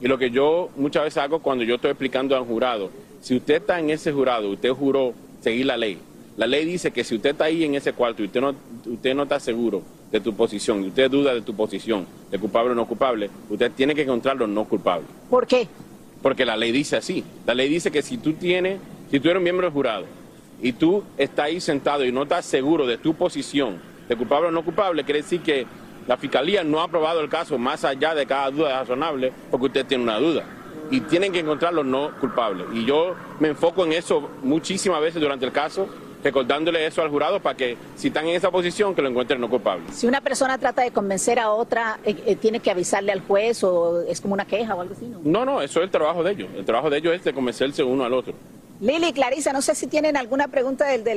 Y 0.00 0.08
lo 0.08 0.18
que 0.18 0.30
yo 0.30 0.70
muchas 0.76 1.04
veces 1.04 1.18
hago 1.18 1.40
cuando 1.40 1.62
yo 1.62 1.76
estoy 1.76 1.90
explicando 1.90 2.34
al 2.36 2.44
jurado, 2.44 2.90
si 3.20 3.36
usted 3.36 3.56
está 3.56 3.78
en 3.78 3.90
ese 3.90 4.12
jurado, 4.12 4.50
usted 4.50 4.70
juró 4.70 5.14
seguir 5.40 5.66
la 5.66 5.76
ley. 5.76 5.98
La 6.36 6.46
ley 6.46 6.64
dice 6.64 6.90
que 6.90 7.04
si 7.04 7.16
usted 7.16 7.30
está 7.30 7.44
ahí 7.44 7.64
en 7.64 7.74
ese 7.74 7.92
cuarto 7.92 8.22
y 8.22 8.26
usted 8.26 8.40
no, 8.40 8.54
usted 8.86 9.14
no 9.14 9.24
está 9.24 9.38
seguro 9.38 9.82
de 10.10 10.20
tu 10.20 10.34
posición 10.34 10.82
y 10.84 10.88
usted 10.88 11.10
duda 11.10 11.34
de 11.34 11.42
tu 11.42 11.54
posición, 11.54 12.06
de 12.30 12.38
culpable 12.38 12.72
o 12.72 12.74
no 12.74 12.86
culpable, 12.86 13.30
usted 13.48 13.70
tiene 13.72 13.94
que 13.94 14.02
encontrarlo 14.02 14.46
no 14.46 14.64
culpable. 14.64 15.06
¿Por 15.28 15.46
qué? 15.46 15.68
Porque 16.22 16.44
la 16.44 16.56
ley 16.56 16.72
dice 16.72 16.96
así. 16.96 17.22
La 17.46 17.54
ley 17.54 17.68
dice 17.68 17.90
que 17.90 18.02
si 18.02 18.18
tú 18.18 18.32
tienes, 18.32 18.80
si 19.10 19.20
tú 19.20 19.28
eres 19.28 19.38
un 19.38 19.44
miembro 19.44 19.66
del 19.66 19.72
jurado 19.72 20.06
y 20.62 20.72
tú 20.72 21.04
estás 21.18 21.46
ahí 21.46 21.60
sentado 21.60 22.04
y 22.04 22.12
no 22.12 22.22
estás 22.22 22.46
seguro 22.46 22.86
de 22.86 22.98
tu 22.98 23.14
posición, 23.14 23.78
de 24.08 24.16
culpable 24.16 24.48
o 24.48 24.50
no 24.50 24.64
culpable, 24.64 25.04
quiere 25.04 25.22
decir 25.22 25.40
que 25.42 25.66
la 26.08 26.16
fiscalía 26.16 26.64
no 26.64 26.80
ha 26.80 26.84
aprobado 26.84 27.20
el 27.20 27.28
caso 27.28 27.58
más 27.58 27.84
allá 27.84 28.14
de 28.14 28.26
cada 28.26 28.50
duda 28.50 28.80
razonable 28.80 29.32
porque 29.50 29.66
usted 29.66 29.86
tiene 29.86 30.04
una 30.04 30.18
duda. 30.18 30.44
Y 30.90 31.00
tienen 31.02 31.32
que 31.32 31.40
encontrarlo 31.40 31.84
no 31.84 32.10
culpable. 32.18 32.64
Y 32.72 32.84
yo 32.84 33.14
me 33.38 33.48
enfoco 33.48 33.84
en 33.84 33.92
eso 33.92 34.28
muchísimas 34.42 35.00
veces 35.00 35.20
durante 35.20 35.46
el 35.46 35.52
caso 35.52 35.88
recordándole 36.22 36.86
eso 36.86 37.02
al 37.02 37.08
jurado 37.08 37.40
para 37.40 37.56
que 37.56 37.76
si 37.96 38.08
están 38.08 38.26
en 38.26 38.36
esa 38.36 38.50
posición 38.50 38.94
que 38.94 39.02
lo 39.02 39.08
encuentren 39.08 39.40
no 39.40 39.48
culpable. 39.48 39.84
Si 39.92 40.06
una 40.06 40.20
persona 40.20 40.58
trata 40.58 40.82
de 40.82 40.90
convencer 40.90 41.38
a 41.38 41.50
otra, 41.50 41.98
eh, 42.04 42.14
eh, 42.26 42.36
¿tiene 42.36 42.60
que 42.60 42.70
avisarle 42.70 43.12
al 43.12 43.20
juez 43.20 43.62
o 43.64 44.02
es 44.02 44.20
como 44.20 44.34
una 44.34 44.44
queja 44.44 44.74
o 44.74 44.80
algo 44.80 44.94
así? 44.94 45.06
¿no? 45.06 45.20
no, 45.24 45.44
no, 45.44 45.62
eso 45.62 45.80
es 45.80 45.84
el 45.84 45.90
trabajo 45.90 46.22
de 46.22 46.32
ellos. 46.32 46.48
El 46.56 46.64
trabajo 46.64 46.90
de 46.90 46.98
ellos 46.98 47.14
es 47.14 47.24
de 47.24 47.32
convencerse 47.32 47.82
uno 47.82 48.04
al 48.04 48.12
otro. 48.12 48.34
Lili, 48.80 49.12
Clarisa, 49.12 49.52
no 49.52 49.60
sé 49.60 49.74
si 49.74 49.86
tienen 49.88 50.16
alguna 50.16 50.48
pregunta 50.48 50.86
desde 50.86 51.12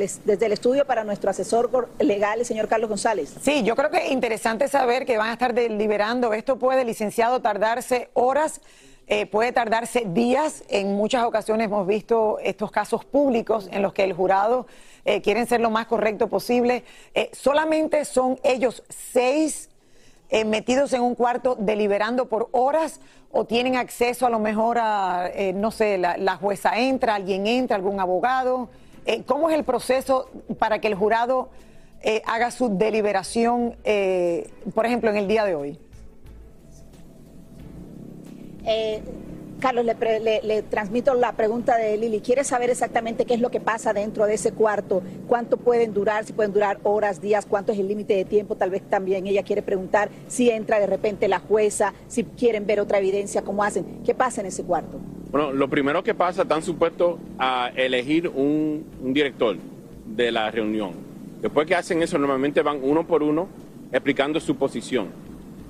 el 0.46 0.52
estudio 0.52 0.86
para 0.86 1.06
nuestro 1.06 1.30
asesor 1.30 1.88
legal, 1.98 2.40
el 2.40 2.46
señor 2.46 2.68
Carlos 2.68 2.90
González. 2.90 3.36
Sí, 3.42 3.64
yo 3.64 3.78
creo 3.78 3.90
que 3.90 4.00
es 4.00 4.12
interesante 4.12 4.68
saber 4.68 5.06
que 5.06 5.18
van 5.18 5.30
a 5.30 5.34
estar 5.34 5.54
deliberando. 5.54 6.34
Esto 6.34 6.58
puede, 6.58 6.84
licenciado, 6.84 7.40
tardarse 7.40 8.10
horas. 8.14 8.60
Eh, 9.08 9.26
puede 9.26 9.52
tardarse 9.52 10.04
días. 10.08 10.64
En 10.70 10.96
muchas 10.96 11.26
ocasiones 11.26 11.66
hemos 11.66 11.86
visto 11.86 12.40
estos 12.40 12.72
casos 12.72 13.04
públicos 13.04 13.68
en 13.72 13.82
los 13.82 13.94
que 13.94 14.04
el 14.04 14.14
jurado 14.14 14.66
eh, 15.06 15.22
quieren 15.22 15.48
ser 15.48 15.60
lo 15.60 15.70
más 15.70 15.88
correcto 15.88 16.28
posible. 16.28 16.84
Eh, 17.14 17.30
solamente 17.34 18.06
son 18.06 18.40
ellos 18.44 18.84
seis 18.88 19.70
eh, 20.30 20.46
metidos 20.46 20.94
en 20.94 21.02
un 21.02 21.16
cuarto 21.16 21.56
deliberando 21.60 22.28
por 22.28 22.48
horas 22.52 23.02
o 23.32 23.46
tienen 23.46 23.76
acceso 23.76 24.26
a 24.26 24.30
lo 24.30 24.40
mejor 24.40 24.78
a, 24.80 25.30
no 25.56 25.72
sé, 25.72 25.98
la, 25.98 26.38
jueza 26.38 26.78
entra, 26.80 27.16
alguien 27.16 27.48
entra, 27.48 27.76
algún 27.76 28.00
abogado. 28.00 28.70
¿Cómo 29.26 29.50
es 29.50 29.56
el 29.56 29.64
proceso 29.64 30.30
para 30.60 30.80
que 30.80 30.88
el 30.88 30.94
jurado 30.94 31.50
haga 32.28 32.52
su 32.52 32.78
deliberación, 32.78 33.76
por 34.76 34.86
ejemplo, 34.86 35.10
en 35.10 35.18
el 35.18 35.28
día 35.28 35.46
de 35.46 35.56
hoy? 35.56 35.80
Carlos, 39.64 39.86
le, 39.86 40.62
transmito 40.64 41.14
la 41.14 41.38
pregunta 41.38 41.78
de 41.78 41.96
Lili. 41.96 42.20
¿Quiere 42.20 42.44
saber 42.44 42.70
exactamente 42.70 43.24
qué 43.24 43.34
es 43.34 43.40
lo 43.40 43.50
que 43.50 43.62
pasa 43.62 43.94
dentro 43.94 44.26
de 44.26 44.34
ese 44.34 44.52
cuarto? 44.52 45.02
¿Cuánto 45.26 45.56
pueden 45.56 45.94
durar? 45.94 46.26
Si 46.26 46.34
pueden 46.34 46.52
durar 46.52 46.80
horas, 46.84 47.22
días, 47.22 47.46
cuánto 47.46 47.72
es 47.72 47.80
el 47.80 47.88
límite 47.88 48.14
de 48.14 48.26
tiempo. 48.26 48.56
Tal 48.58 48.72
vez 48.72 48.82
también 48.82 49.26
ella 49.26 49.42
quiere 49.42 49.62
preguntar 49.62 50.10
si 50.28 50.50
entra 50.50 50.82
de 50.82 50.88
repente 50.88 51.30
la 51.30 51.40
jueza, 51.40 51.94
si 52.10 52.26
quieren 52.26 52.68
ver 52.68 52.82
otra 52.82 52.98
evidencia, 52.98 53.42
cómo 53.42 53.64
hacen. 53.64 54.02
¿Qué 54.06 54.14
pasa 54.14 54.42
en 54.42 54.48
ese 54.48 54.66
cuarto? 54.66 55.00
Bueno, 55.32 55.54
lo 55.54 55.70
primero 55.70 56.04
que 56.04 56.14
pasa, 56.14 56.42
están 56.42 56.62
supuestos 56.62 57.20
a 57.40 57.72
elegir 57.74 58.28
un, 58.28 58.86
director 59.14 59.56
de 60.06 60.30
la 60.34 60.52
reunión. 60.52 60.92
Después 61.42 61.66
que 61.66 61.76
hacen 61.76 62.04
eso, 62.04 62.18
normalmente 62.18 62.62
van 62.64 62.80
uno 62.84 63.08
por 63.08 63.24
uno 63.24 63.48
explicando 63.94 64.42
su 64.42 64.58
posición. 64.58 65.08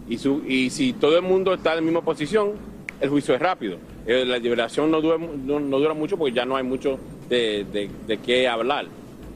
Y, 0.10 0.18
su, 0.18 0.44
y 0.48 0.72
si 0.72 0.94
todo 0.94 1.16
el 1.16 1.22
mundo 1.22 1.54
está 1.54 1.74
en 1.74 1.76
la 1.76 1.82
misma 1.84 2.02
posición, 2.02 2.73
el 3.04 3.10
juicio 3.10 3.36
es 3.36 3.42
rápido. 3.42 3.78
Eh, 4.08 4.24
la 4.26 4.38
liberación 4.38 4.90
no 4.90 5.02
dura, 5.02 5.18
no, 5.18 5.60
dura, 5.60 5.94
mucho 5.94 6.18
porque 6.18 6.34
ya 6.34 6.46
no 6.46 6.56
hay 6.56 6.64
mucho 6.64 6.98
de, 7.28 7.90
qué 8.26 8.48
hablar. 8.48 8.86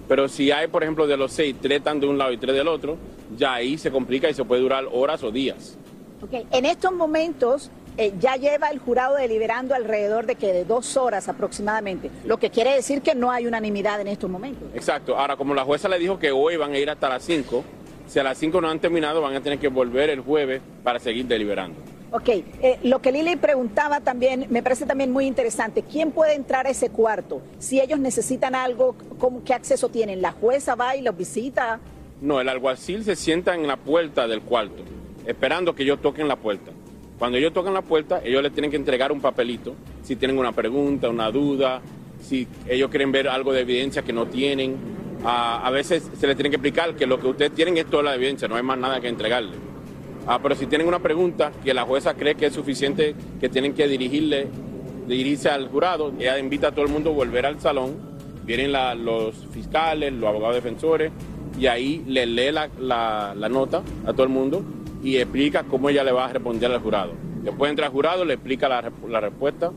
Pero 0.07 0.29
si 0.29 0.51
hay, 0.51 0.67
por 0.67 0.83
ejemplo, 0.83 1.05
de 1.05 1.17
los 1.17 1.33
seis, 1.33 1.53
tres 1.61 1.79
están 1.79 1.99
de 1.99 2.07
un 2.07 2.17
lado 2.17 2.31
y 2.31 2.37
tres 2.37 2.55
del 2.55 2.69
otro, 2.69 2.95
ya 3.37 3.55
ahí 3.55 3.77
se 3.77 3.91
complica 3.91 4.29
y 4.29 4.33
se 4.33 4.45
puede 4.45 4.61
durar 4.61 4.85
horas 4.89 5.21
o 5.21 5.31
días. 5.31 5.77
Okay. 6.21 6.47
En 6.51 6.65
estos 6.65 6.93
momentos 6.93 7.69
eh, 7.97 8.13
ya 8.21 8.37
lleva 8.37 8.69
el 8.69 8.79
jurado 8.79 9.15
deliberando 9.15 9.75
alrededor 9.75 10.25
de 10.25 10.35
que 10.35 10.53
de 10.53 10.63
dos 10.63 10.95
horas 10.95 11.27
aproximadamente, 11.27 12.09
lo 12.23 12.37
que 12.37 12.49
quiere 12.49 12.73
decir 12.73 13.01
que 13.01 13.15
no 13.15 13.31
hay 13.31 13.47
unanimidad 13.47 13.99
en 13.99 14.07
estos 14.07 14.29
momentos. 14.29 14.63
Exacto. 14.73 15.17
Ahora, 15.17 15.35
como 15.35 15.53
la 15.53 15.65
jueza 15.65 15.89
le 15.89 15.99
dijo 15.99 16.17
que 16.17 16.31
hoy 16.31 16.55
van 16.55 16.71
a 16.71 16.77
ir 16.77 16.89
hasta 16.89 17.09
las 17.09 17.23
cinco, 17.23 17.65
si 18.07 18.17
a 18.17 18.23
las 18.23 18.37
cinco 18.37 18.61
no 18.61 18.69
han 18.69 18.79
terminado, 18.79 19.19
van 19.19 19.35
a 19.35 19.41
tener 19.41 19.59
que 19.59 19.67
volver 19.67 20.09
el 20.09 20.21
jueves 20.21 20.61
para 20.85 20.99
seguir 20.99 21.25
deliberando. 21.25 21.96
Ok, 22.17 22.29
eh, 22.29 22.79
lo 22.81 22.99
que 22.99 23.11
Lili 23.11 23.35
preguntaba 23.35 23.99
también, 23.99 24.47
me 24.49 24.63
parece 24.63 24.87
también 24.87 25.11
muy 25.11 25.27
interesante. 25.27 25.83
¿Quién 25.83 26.09
puede 26.09 26.33
entrar 26.33 26.65
a 26.65 26.71
ese 26.71 26.89
cuarto? 26.89 27.43
Si 27.59 27.79
ellos 27.79 27.99
necesitan 27.99 28.55
algo, 28.55 28.95
¿qué 29.45 29.53
acceso 29.53 29.89
tienen? 29.89 30.19
¿La 30.19 30.31
jueza 30.31 30.73
va 30.73 30.95
y 30.95 31.03
los 31.03 31.15
visita? 31.15 31.79
No, 32.19 32.41
el 32.41 32.49
alguacil 32.49 33.03
se 33.03 33.15
sienta 33.15 33.53
en 33.53 33.67
la 33.67 33.77
puerta 33.77 34.27
del 34.27 34.41
cuarto, 34.41 34.81
esperando 35.27 35.75
que 35.75 35.83
ellos 35.83 36.01
toquen 36.01 36.27
la 36.27 36.37
puerta. 36.37 36.71
Cuando 37.19 37.37
ellos 37.37 37.53
tocan 37.53 37.75
la 37.75 37.83
puerta, 37.83 38.19
ellos 38.23 38.41
les 38.41 38.51
tienen 38.51 38.71
que 38.71 38.77
entregar 38.77 39.11
un 39.11 39.21
papelito, 39.21 39.75
si 40.01 40.15
tienen 40.15 40.39
una 40.39 40.53
pregunta, 40.53 41.09
una 41.09 41.29
duda, 41.29 41.83
si 42.19 42.47
ellos 42.67 42.89
quieren 42.89 43.11
ver 43.11 43.27
algo 43.27 43.53
de 43.53 43.61
evidencia 43.61 44.01
que 44.01 44.11
no 44.11 44.25
tienen. 44.25 44.75
a 45.23 45.69
veces 45.69 46.09
se 46.19 46.25
les 46.25 46.35
tiene 46.35 46.49
que 46.49 46.55
explicar 46.55 46.95
que 46.95 47.05
lo 47.05 47.19
que 47.19 47.27
ustedes 47.27 47.51
tienen 47.51 47.77
es 47.77 47.85
toda 47.85 48.01
la 48.01 48.15
evidencia, 48.15 48.47
no 48.47 48.55
hay 48.55 48.63
más 48.63 48.79
nada 48.79 48.99
que 48.99 49.07
entregarle. 49.07 49.66
Ah, 50.27 50.39
pero 50.43 50.55
si 50.55 50.65
tienen 50.65 50.87
una 50.87 50.99
pregunta 50.99 51.53
que 51.63 51.73
la 51.73 51.83
jueza 51.83 52.13
cree 52.13 52.35
que 52.35 52.47
es 52.47 52.53
suficiente, 52.53 53.15
que 53.39 53.47
tienen 53.47 53.73
que 53.73 53.87
dirigirle, 53.87 54.49
dirigirse 55.07 55.49
al 55.49 55.69
jurado, 55.69 56.11
ella 56.19 56.37
invita 56.37 56.67
a 56.67 56.71
todo 56.73 56.83
el 56.83 56.91
mundo 56.91 57.11
a 57.11 57.13
volver 57.13 57.45
al 57.45 57.61
salón, 57.61 57.95
vienen 58.43 58.73
los 59.05 59.47
fiscales, 59.51 60.11
los 60.11 60.27
abogados 60.27 60.55
defensores, 60.55 61.13
y 61.57 61.67
ahí 61.67 62.03
le 62.05 62.25
lee 62.25 62.51
la, 62.51 63.33
nota 63.49 63.83
a 64.05 64.11
todo 64.11 64.23
el 64.23 64.29
mundo 64.29 64.63
y 65.01 65.15
explica 65.15 65.63
cómo 65.63 65.87
ella 65.89 66.03
le 66.03 66.11
va 66.11 66.25
a 66.25 66.33
responder 66.33 66.71
al 66.71 66.81
jurado. 66.81 67.13
Después 67.43 67.69
entra 67.69 67.85
al 67.85 67.93
jurado, 67.93 68.25
le 68.25 68.33
explica 68.33 68.67
la, 68.67 69.21
respuesta 69.21 69.71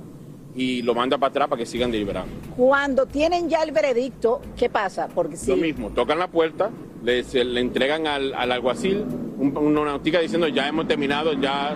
y 0.57 0.83
lo 0.83 0.97
manda 0.97 1.17
para 1.17 1.31
atrás 1.31 1.49
para 1.49 1.61
que 1.61 1.67
sigan 1.67 1.93
deliberando. 1.93 2.33
Cuando 2.57 3.07
tienen 3.07 3.49
ya 3.49 3.63
el 3.63 3.71
veredicto, 3.71 4.41
¿qué 4.57 4.69
pasa? 4.69 5.07
Porque 5.15 5.37
si... 5.37 5.53
Lo 5.53 5.57
mismo, 5.57 5.91
tocan 5.91 6.19
la 6.19 6.27
puerta, 6.27 6.71
le, 7.05 7.23
le 7.45 7.61
entregan 7.61 8.07
al, 8.07 8.35
al 8.35 8.53
alguacil 8.53 9.05
una 9.39 9.85
noticia 9.85 10.21
diciendo 10.21 10.49
ya 10.49 10.69
hemos 10.69 10.87
terminado, 10.87 11.33
ya 11.33 11.75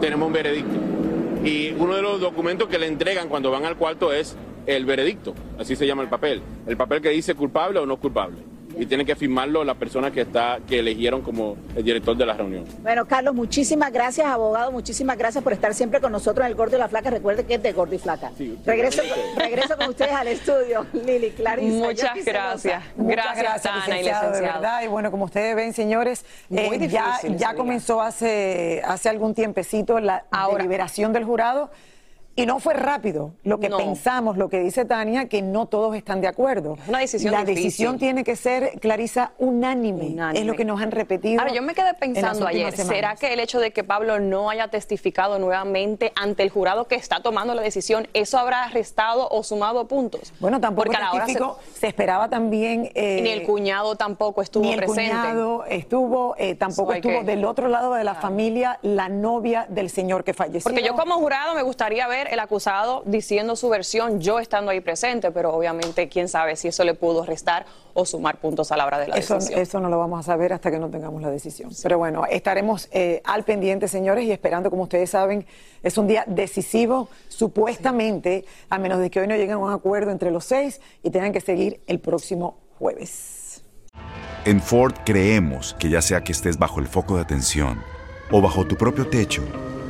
tenemos 0.00 0.26
un 0.26 0.32
veredicto. 0.32 0.76
Y 1.44 1.70
uno 1.78 1.96
de 1.96 2.02
los 2.02 2.20
documentos 2.20 2.68
que 2.68 2.78
le 2.78 2.86
entregan 2.86 3.28
cuando 3.28 3.50
van 3.50 3.64
al 3.64 3.76
cuarto 3.76 4.12
es 4.12 4.36
el 4.66 4.84
veredicto, 4.84 5.34
así 5.58 5.74
se 5.74 5.86
llama 5.86 6.02
el 6.02 6.08
papel, 6.08 6.42
el 6.66 6.76
papel 6.76 7.00
que 7.00 7.08
dice 7.08 7.34
culpable 7.34 7.78
o 7.78 7.86
no 7.86 7.96
culpable 7.96 8.49
y 8.78 8.86
tiene 8.86 9.04
que 9.04 9.16
firmarlo 9.16 9.64
la 9.64 9.74
persona 9.74 10.10
que 10.10 10.22
está 10.22 10.58
que 10.66 10.78
eligieron 10.78 11.22
como 11.22 11.56
el 11.76 11.84
director 11.84 12.16
de 12.16 12.26
la 12.26 12.34
reunión. 12.34 12.64
Bueno, 12.82 13.06
Carlos, 13.06 13.34
muchísimas 13.34 13.92
gracias, 13.92 14.26
abogado, 14.26 14.72
muchísimas 14.72 15.16
gracias 15.18 15.42
por 15.42 15.52
estar 15.52 15.74
siempre 15.74 16.00
con 16.00 16.12
nosotros 16.12 16.44
en 16.44 16.52
el 16.52 16.56
Gordo 16.56 16.76
y 16.76 16.78
la 16.78 16.88
Flaca. 16.88 17.10
Recuerde 17.10 17.44
que 17.44 17.54
es 17.54 17.62
de 17.62 17.72
Gordo 17.72 17.94
y 17.94 17.98
Flaca. 17.98 18.30
regreso, 18.64 19.02
regreso 19.36 19.76
con 19.76 19.88
ustedes 19.88 20.12
al 20.12 20.28
estudio, 20.28 20.86
Lili, 20.92 21.30
Clarisa. 21.30 21.86
Muchas 21.86 22.24
gracias. 22.24 22.82
Muchas 22.96 23.36
gracias, 23.36 23.74
licenciado, 23.86 24.32
de 24.32 24.40
verdad. 24.40 24.82
Y 24.82 24.88
bueno, 24.88 25.10
como 25.10 25.24
ustedes 25.24 25.54
ven, 25.56 25.72
señores, 25.72 26.24
eh, 26.50 26.88
ya, 26.88 27.18
ya 27.36 27.54
comenzó 27.54 28.00
hace, 28.00 28.82
hace 28.84 29.08
algún 29.08 29.34
tiempecito 29.34 30.00
la 30.00 30.24
deliberación 30.56 31.12
del 31.12 31.24
jurado. 31.24 31.70
Y 32.36 32.46
no 32.46 32.58
fue 32.60 32.74
rápido. 32.74 33.32
Lo 33.44 33.60
que 33.60 33.68
pensamos, 33.68 34.36
lo 34.36 34.48
que 34.48 34.60
dice 34.60 34.84
Tania, 34.84 35.28
que 35.28 35.42
no 35.42 35.66
todos 35.66 35.94
están 35.96 36.20
de 36.20 36.28
acuerdo. 36.28 36.78
una 36.88 37.00
decisión 37.00 37.32
La 37.32 37.44
decisión 37.44 37.98
tiene 37.98 38.24
que 38.24 38.36
ser, 38.36 38.78
Clarisa, 38.80 39.32
unánime. 39.38 40.16
Es 40.34 40.44
lo 40.44 40.54
que 40.54 40.64
nos 40.64 40.80
han 40.80 40.90
repetido. 40.90 41.40
Ahora, 41.40 41.52
yo 41.52 41.62
me 41.62 41.74
quedé 41.74 41.94
pensando 41.94 42.46
ayer, 42.46 42.74
¿será 42.76 43.16
que 43.16 43.32
el 43.32 43.40
hecho 43.40 43.60
de 43.60 43.72
que 43.72 43.84
Pablo 43.84 44.20
no 44.20 44.50
haya 44.50 44.68
testificado 44.68 45.38
nuevamente 45.38 46.12
ante 46.16 46.42
el 46.42 46.50
jurado 46.50 46.86
que 46.86 46.94
está 46.94 47.20
tomando 47.20 47.54
la 47.54 47.62
decisión, 47.62 48.08
eso 48.14 48.38
habrá 48.38 48.68
restado 48.68 49.28
o 49.28 49.42
sumado 49.42 49.86
puntos? 49.86 50.32
Bueno, 50.40 50.60
tampoco 50.60 50.90
Porque 50.90 51.36
se... 51.74 51.88
esperaba 51.88 52.28
también... 52.28 52.90
Eh, 52.94 53.20
ni 53.22 53.30
el 53.30 53.42
cuñado 53.42 53.96
tampoco 53.96 54.42
estuvo 54.42 54.64
ni 54.64 54.72
el 54.72 54.84
cuñado 54.84 55.64
estuvo, 55.66 56.34
eh, 56.38 56.54
tampoco 56.54 56.92
estuvo 56.92 57.22
del 57.22 57.44
otro 57.44 57.68
lado 57.68 57.94
de 57.94 58.04
la 58.04 58.14
familia 58.14 58.78
la 58.82 59.08
novia 59.08 59.66
del 59.68 59.90
señor 59.90 60.24
que 60.24 60.34
falleció. 60.34 60.62
Porque 60.62 60.82
yo 60.82 60.94
como 60.94 61.14
jurado 61.16 61.54
me 61.54 61.62
gustaría 61.62 62.06
ver 62.06 62.19
el 62.28 62.40
acusado 62.40 63.02
diciendo 63.06 63.56
su 63.56 63.68
versión, 63.68 64.20
yo 64.20 64.38
estando 64.38 64.70
ahí 64.70 64.80
presente, 64.80 65.30
pero 65.30 65.54
obviamente 65.54 66.08
quién 66.08 66.28
sabe 66.28 66.56
si 66.56 66.68
eso 66.68 66.84
le 66.84 66.94
pudo 66.94 67.24
restar 67.24 67.66
o 67.94 68.04
sumar 68.04 68.38
puntos 68.38 68.72
a 68.72 68.76
la 68.76 68.86
hora 68.86 68.98
de 68.98 69.08
la 69.08 69.16
eso, 69.16 69.34
decisión. 69.34 69.60
Eso 69.60 69.80
no 69.80 69.88
lo 69.88 69.98
vamos 69.98 70.20
a 70.20 70.22
saber 70.22 70.52
hasta 70.52 70.70
que 70.70 70.78
no 70.78 70.90
tengamos 70.90 71.22
la 71.22 71.30
decisión. 71.30 71.70
Pero 71.82 71.98
bueno, 71.98 72.24
estaremos 72.26 72.88
eh, 72.92 73.22
al 73.24 73.44
pendiente, 73.44 73.88
señores, 73.88 74.24
y 74.24 74.32
esperando, 74.32 74.70
como 74.70 74.84
ustedes 74.84 75.10
saben, 75.10 75.46
es 75.82 75.98
un 75.98 76.06
día 76.06 76.24
decisivo, 76.26 77.08
supuestamente, 77.28 78.44
a 78.68 78.78
menos 78.78 78.98
de 78.98 79.10
que 79.10 79.20
hoy 79.20 79.26
no 79.26 79.34
lleguen 79.34 79.52
a 79.52 79.58
un 79.58 79.72
acuerdo 79.72 80.10
entre 80.10 80.30
los 80.30 80.44
seis 80.44 80.80
y 81.02 81.10
tengan 81.10 81.32
que 81.32 81.40
seguir 81.40 81.80
el 81.86 82.00
próximo 82.00 82.58
jueves. 82.78 83.62
En 84.44 84.60
Ford 84.60 84.94
creemos 85.04 85.74
que 85.78 85.90
ya 85.90 86.00
sea 86.00 86.22
que 86.22 86.32
estés 86.32 86.58
bajo 86.58 86.80
el 86.80 86.86
foco 86.86 87.16
de 87.16 87.22
atención 87.22 87.82
o 88.30 88.40
bajo 88.40 88.66
tu 88.66 88.76
propio 88.76 89.06
techo, 89.08 89.42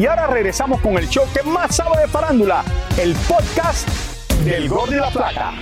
Y 0.00 0.06
ahora 0.06 0.28
regresamos 0.28 0.80
con 0.80 0.96
el 0.96 1.06
show 1.10 1.26
que 1.34 1.42
más 1.42 1.76
sabe 1.76 2.00
de 2.00 2.08
farándula, 2.08 2.64
el 2.98 3.14
podcast 3.28 3.86
del 4.46 4.66
Gol 4.66 4.88
de 4.88 4.96
la 4.96 5.10
Plata. 5.10 5.52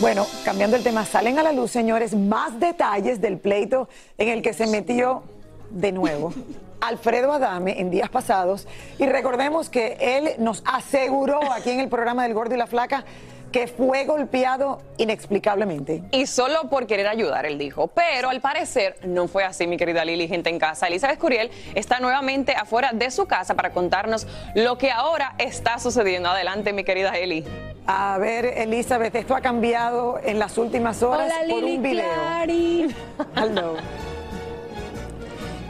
Bueno, 0.00 0.26
cambiando 0.44 0.76
el 0.76 0.82
tema, 0.82 1.04
salen 1.04 1.38
a 1.38 1.44
la 1.44 1.52
luz, 1.52 1.70
señores, 1.70 2.16
más 2.16 2.58
detalles 2.58 3.20
del 3.20 3.38
pleito 3.38 3.88
en 4.18 4.30
el 4.30 4.42
que 4.42 4.52
se 4.52 4.66
metió 4.66 5.22
de 5.70 5.92
nuevo 5.92 6.34
Alfredo 6.80 7.32
Adame 7.32 7.80
en 7.80 7.92
días 7.92 8.10
pasados. 8.10 8.66
Y 8.98 9.06
recordemos 9.06 9.70
que 9.70 9.96
él 10.00 10.30
nos 10.38 10.64
aseguró 10.66 11.38
aquí 11.52 11.70
en 11.70 11.78
el 11.78 11.88
programa 11.88 12.24
del 12.24 12.34
Gordo 12.34 12.56
y 12.56 12.58
la 12.58 12.66
Flaca 12.66 13.04
que 13.52 13.66
fue 13.66 14.04
golpeado 14.04 14.80
inexplicablemente. 14.96 16.02
Y 16.10 16.26
solo 16.26 16.68
por 16.68 16.86
querer 16.86 17.08
ayudar, 17.08 17.46
él 17.46 17.58
dijo. 17.58 17.88
Pero 17.88 18.28
al 18.28 18.40
parecer 18.40 18.96
no 19.04 19.28
fue 19.28 19.44
así, 19.44 19.66
mi 19.66 19.76
querida 19.76 20.04
Lili, 20.04 20.28
gente 20.28 20.50
en 20.50 20.58
casa. 20.58 20.86
Elizabeth 20.86 21.18
Curiel 21.18 21.50
está 21.74 22.00
nuevamente 22.00 22.54
afuera 22.54 22.90
de 22.92 23.10
su 23.10 23.26
casa 23.26 23.54
para 23.54 23.70
contarnos 23.70 24.26
lo 24.54 24.78
que 24.78 24.90
ahora 24.90 25.34
está 25.38 25.78
sucediendo. 25.78 26.28
Adelante, 26.28 26.72
mi 26.72 26.84
querida 26.84 27.16
Eli. 27.16 27.44
A 27.86 28.18
ver, 28.18 28.44
Elizabeth, 28.44 29.14
esto 29.14 29.34
ha 29.34 29.40
cambiado 29.40 30.20
en 30.22 30.38
las 30.38 30.58
últimas 30.58 31.02
horas 31.02 31.32
Hola, 31.32 31.48
por 31.48 31.62
Lili 31.62 31.76
un 31.76 31.82
video. 31.82 32.04
Clary. 32.04 32.94
Hello. 33.34 33.76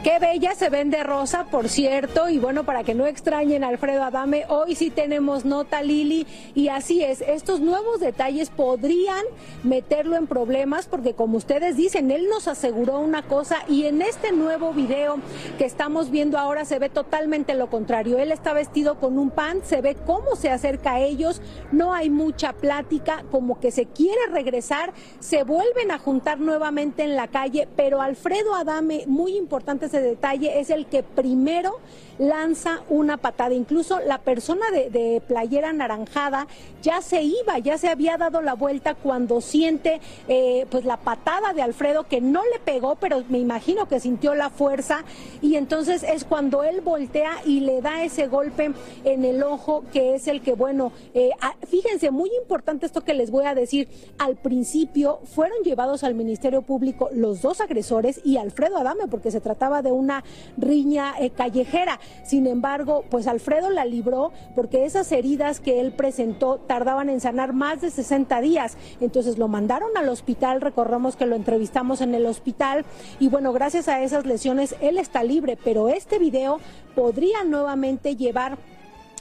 Qué 0.03 0.17
bella 0.17 0.55
se 0.55 0.69
vende 0.69 1.03
rosa, 1.03 1.47
por 1.51 1.67
cierto, 1.67 2.29
y 2.29 2.39
bueno, 2.39 2.63
para 2.63 2.85
que 2.85 2.95
no 2.95 3.05
extrañen 3.05 3.65
a 3.65 3.67
Alfredo 3.67 4.01
Adame, 4.01 4.45
hoy 4.47 4.73
sí 4.75 4.91
tenemos 4.91 5.43
nota 5.43 5.81
Lili, 5.81 6.25
y 6.55 6.69
así 6.69 7.03
es, 7.03 7.19
estos 7.19 7.59
nuevos 7.59 7.99
detalles 7.99 8.49
podrían 8.49 9.25
meterlo 9.63 10.15
en 10.15 10.25
problemas, 10.25 10.87
porque 10.87 11.15
como 11.15 11.35
ustedes 11.35 11.75
dicen, 11.75 12.11
él 12.11 12.29
nos 12.29 12.47
aseguró 12.47 12.99
una 12.99 13.23
cosa, 13.23 13.57
y 13.67 13.87
en 13.87 14.01
este 14.01 14.31
nuevo 14.31 14.71
video 14.71 15.17
que 15.57 15.65
estamos 15.65 16.11
viendo 16.11 16.37
ahora 16.37 16.63
se 16.63 16.79
ve 16.79 16.87
totalmente 16.87 17.53
lo 17.53 17.69
contrario, 17.69 18.19
él 18.19 18.31
está 18.31 18.53
vestido 18.53 19.01
con 19.01 19.19
un 19.19 19.31
pan, 19.31 19.59
se 19.65 19.81
ve 19.81 19.97
cómo 20.05 20.37
se 20.37 20.49
acerca 20.49 20.93
a 20.93 21.01
ellos, 21.01 21.41
no 21.73 21.93
hay 21.93 22.09
mucha 22.09 22.53
plática, 22.53 23.25
como 23.31 23.59
que 23.59 23.71
se 23.71 23.85
quiere 23.85 24.27
regresar, 24.31 24.93
se 25.19 25.43
vuelven 25.43 25.91
a 25.91 25.99
juntar 25.99 26.39
nuevamente 26.39 27.03
en 27.03 27.17
la 27.17 27.27
calle, 27.27 27.67
pero 27.75 28.01
Alfredo 28.01 28.55
Adame, 28.55 29.03
muy 29.05 29.35
importante 29.35 29.88
ese 29.89 30.01
detalle, 30.01 30.59
es 30.59 30.69
el 30.69 30.85
que 30.85 31.03
primero 31.03 31.79
lanza 32.19 32.81
una 32.89 33.17
patada. 33.17 33.55
Incluso 33.55 33.99
la 34.01 34.19
persona 34.19 34.65
de, 34.71 35.21
playera 35.27 35.73
naranjada 35.73 36.47
ya 36.81 37.01
se 37.01 37.23
iba, 37.23 37.57
ya 37.59 37.77
se 37.77 37.87
había 37.87 38.17
dado 38.17 38.41
la 38.41 38.53
vuelta 38.53 38.93
cuando 38.93 39.41
siente 39.41 40.01
eh, 40.27 40.65
pues 40.69 40.85
la 40.85 40.97
patada 40.97 41.53
de 41.53 41.61
Alfredo 41.61 42.03
que 42.03 42.21
no 42.21 42.43
le 42.43 42.59
pegó, 42.59 42.95
pero 42.95 43.23
me 43.29 43.39
imagino 43.39 43.87
que 43.87 43.99
sintió 43.99 44.35
la 44.35 44.49
fuerza 44.49 45.03
y 45.41 45.55
entonces 45.55 46.03
es 46.03 46.25
cuando 46.25 46.63
él 46.63 46.81
voltea 46.81 47.31
y 47.45 47.61
le 47.61 47.81
da 47.81 48.03
ese 48.03 48.27
golpe 48.27 48.71
en 49.03 49.25
el 49.25 49.41
ojo 49.43 49.83
que 49.91 50.15
es 50.15 50.27
el 50.27 50.41
que, 50.41 50.53
bueno, 50.53 50.91
eh, 51.13 51.31
ah, 51.41 51.55
fíjense, 51.67 52.11
muy 52.11 52.29
importante 52.41 52.85
esto 52.85 53.01
que 53.01 53.13
les 53.13 53.31
voy 53.31 53.45
a 53.45 53.55
decir. 53.55 53.87
Al 54.17 54.35
principio 54.35 55.19
fueron 55.23 55.57
llevados 55.63 56.03
al 56.03 56.15
Ministerio 56.15 56.61
Público 56.61 57.09
los 57.13 57.41
dos 57.41 57.61
agresores 57.61 58.19
y 58.25 58.37
Alfredo 58.37 58.77
Adame 58.77 59.07
porque 59.07 59.31
se 59.31 59.39
de 59.81 59.91
una 59.91 60.23
riña 60.57 61.13
eh, 61.19 61.29
callejera. 61.29 61.99
Sin 62.23 62.47
embargo, 62.47 63.03
pues 63.09 63.27
Alfredo 63.27 63.69
la 63.69 63.85
libró 63.85 64.31
porque 64.55 64.85
esas 64.85 65.11
heridas 65.11 65.59
que 65.59 65.79
él 65.79 65.91
presentó 65.91 66.57
tardaban 66.57 67.09
en 67.09 67.19
sanar 67.19 67.53
más 67.53 67.81
de 67.81 67.89
60 67.89 68.41
días. 68.41 68.77
Entonces 69.01 69.37
lo 69.37 69.47
mandaron 69.47 69.89
al 69.97 70.09
hospital, 70.09 70.61
recordamos 70.61 71.15
que 71.15 71.25
lo 71.25 71.35
entrevistamos 71.35 72.01
en 72.01 72.15
el 72.15 72.25
hospital 72.25 72.85
y 73.19 73.29
bueno, 73.29 73.53
gracias 73.53 73.87
a 73.87 74.01
esas 74.01 74.25
lesiones 74.25 74.75
él 74.81 74.97
está 74.97 75.23
libre, 75.23 75.57
pero 75.63 75.89
este 75.89 76.19
video 76.19 76.59
podría 76.95 77.43
nuevamente 77.43 78.15
llevar 78.15 78.57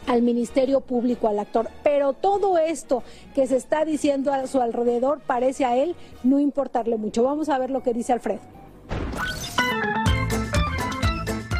al 0.06 0.22
Ministerio 0.22 0.80
Público, 0.80 1.28
al 1.28 1.38
actor. 1.38 1.68
Pero 1.82 2.12
todo 2.12 2.58
esto 2.58 3.02
que 3.34 3.46
se 3.46 3.56
está 3.56 3.84
diciendo 3.84 4.32
a 4.32 4.46
su 4.46 4.60
alrededor 4.60 5.20
parece 5.20 5.64
a 5.64 5.76
él 5.76 5.94
no 6.22 6.40
importarle 6.40 6.96
mucho. 6.96 7.22
Vamos 7.22 7.48
a 7.48 7.58
ver 7.58 7.70
lo 7.70 7.82
que 7.82 7.92
dice 7.92 8.12
Alfredo. 8.12 8.40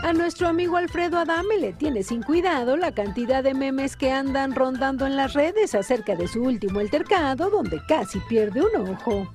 A 0.09 0.14
nuestro 0.14 0.49
amigo 0.49 0.79
Alfredo 0.79 1.18
Adame 1.18 1.59
le 1.59 1.75
tiene 1.75 2.03
sin 2.03 2.23
cuidado 2.23 2.79
la 2.79 2.92
cantidad 2.92 3.44
de 3.44 3.53
memes 3.53 3.94
que 3.94 4.11
andan 4.11 4.55
rondando 4.55 5.05
en 5.05 5.16
las 5.16 5.35
redes 5.35 5.75
acerca 5.75 6.16
de 6.16 6.27
su 6.27 6.42
último 6.42 6.81
altercado, 6.81 7.51
donde 7.51 7.83
casi 7.87 8.18
pierde 8.21 8.62
un 8.62 8.88
ojo. 8.88 9.31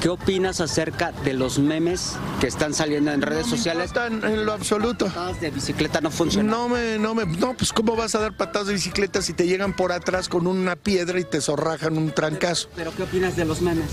¿Qué 0.00 0.08
opinas 0.08 0.60
acerca 0.60 1.10
de 1.24 1.32
los 1.32 1.58
memes 1.58 2.14
que 2.40 2.46
están 2.46 2.72
saliendo 2.72 3.10
en 3.10 3.20
redes 3.20 3.48
sociales? 3.48 3.90
en 3.96 4.46
lo 4.46 4.52
absoluto. 4.52 5.06
Patadas 5.06 5.40
de 5.40 5.50
bicicleta 5.50 6.00
no 6.00 6.12
funcionan. 6.12 6.52
No 6.52 6.68
me, 6.68 7.00
no 7.00 7.16
me, 7.16 7.26
no, 7.26 7.54
pues 7.54 7.72
cómo 7.72 7.96
vas 7.96 8.14
a 8.14 8.20
dar 8.20 8.36
patadas 8.36 8.68
de 8.68 8.74
bicicleta 8.74 9.22
si 9.22 9.32
te 9.32 9.48
llegan 9.48 9.74
por 9.74 9.90
atrás 9.90 10.28
con 10.28 10.46
una 10.46 10.76
piedra 10.76 11.18
y 11.18 11.24
te 11.24 11.40
zorrajan 11.40 11.98
un 11.98 12.12
trancazo. 12.12 12.68
¿Pero 12.76 12.92
qué 12.96 13.02
opinas 13.02 13.34
de 13.34 13.44
los 13.44 13.60
memes? 13.60 13.90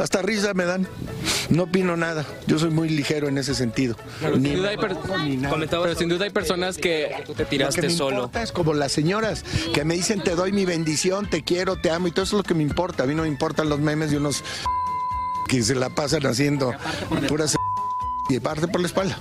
Hasta 0.00 0.22
risa 0.22 0.54
me 0.54 0.64
dan. 0.64 0.86
No 1.50 1.64
opino 1.64 1.96
nada. 1.96 2.24
Yo 2.46 2.58
soy 2.58 2.70
muy 2.70 2.88
ligero 2.88 3.28
en 3.28 3.38
ese 3.38 3.54
sentido. 3.54 3.96
Pero 4.20 4.36
Ni- 4.36 4.50
sin, 4.50 4.58
duda 4.58 4.68
hay 4.70 4.76
per- 4.76 4.96
pero 5.70 5.94
sin 5.94 6.08
duda 6.08 6.24
hay 6.24 6.30
personas 6.30 6.76
que 6.76 7.10
tú 7.26 7.34
te 7.34 7.44
Lo 7.44 7.48
tiraste 7.48 7.80
que 7.80 7.86
me 7.88 7.92
solo. 7.94 8.16
importa 8.16 8.42
es 8.42 8.52
como 8.52 8.74
las 8.74 8.92
señoras 8.92 9.44
que 9.74 9.84
me 9.84 9.94
dicen 9.94 10.22
te 10.22 10.34
doy 10.34 10.52
mi 10.52 10.64
bendición, 10.64 11.28
te 11.28 11.42
quiero, 11.42 11.76
te 11.80 11.90
amo 11.90 12.06
y 12.08 12.10
todo 12.12 12.24
eso 12.24 12.36
es 12.36 12.42
lo 12.42 12.48
que 12.48 12.54
me 12.54 12.62
importa. 12.62 13.04
A 13.04 13.06
mí 13.06 13.14
no 13.14 13.22
me 13.22 13.28
importan 13.28 13.68
los 13.68 13.80
memes 13.80 14.10
de 14.10 14.18
unos 14.18 14.44
que 15.48 15.62
se 15.62 15.74
la 15.74 15.88
pasan 15.90 16.26
haciendo 16.26 16.74
puras 17.28 17.56
y 18.28 18.38
parte 18.40 18.68
por 18.68 18.80
la 18.82 18.86
espalda. 18.86 19.18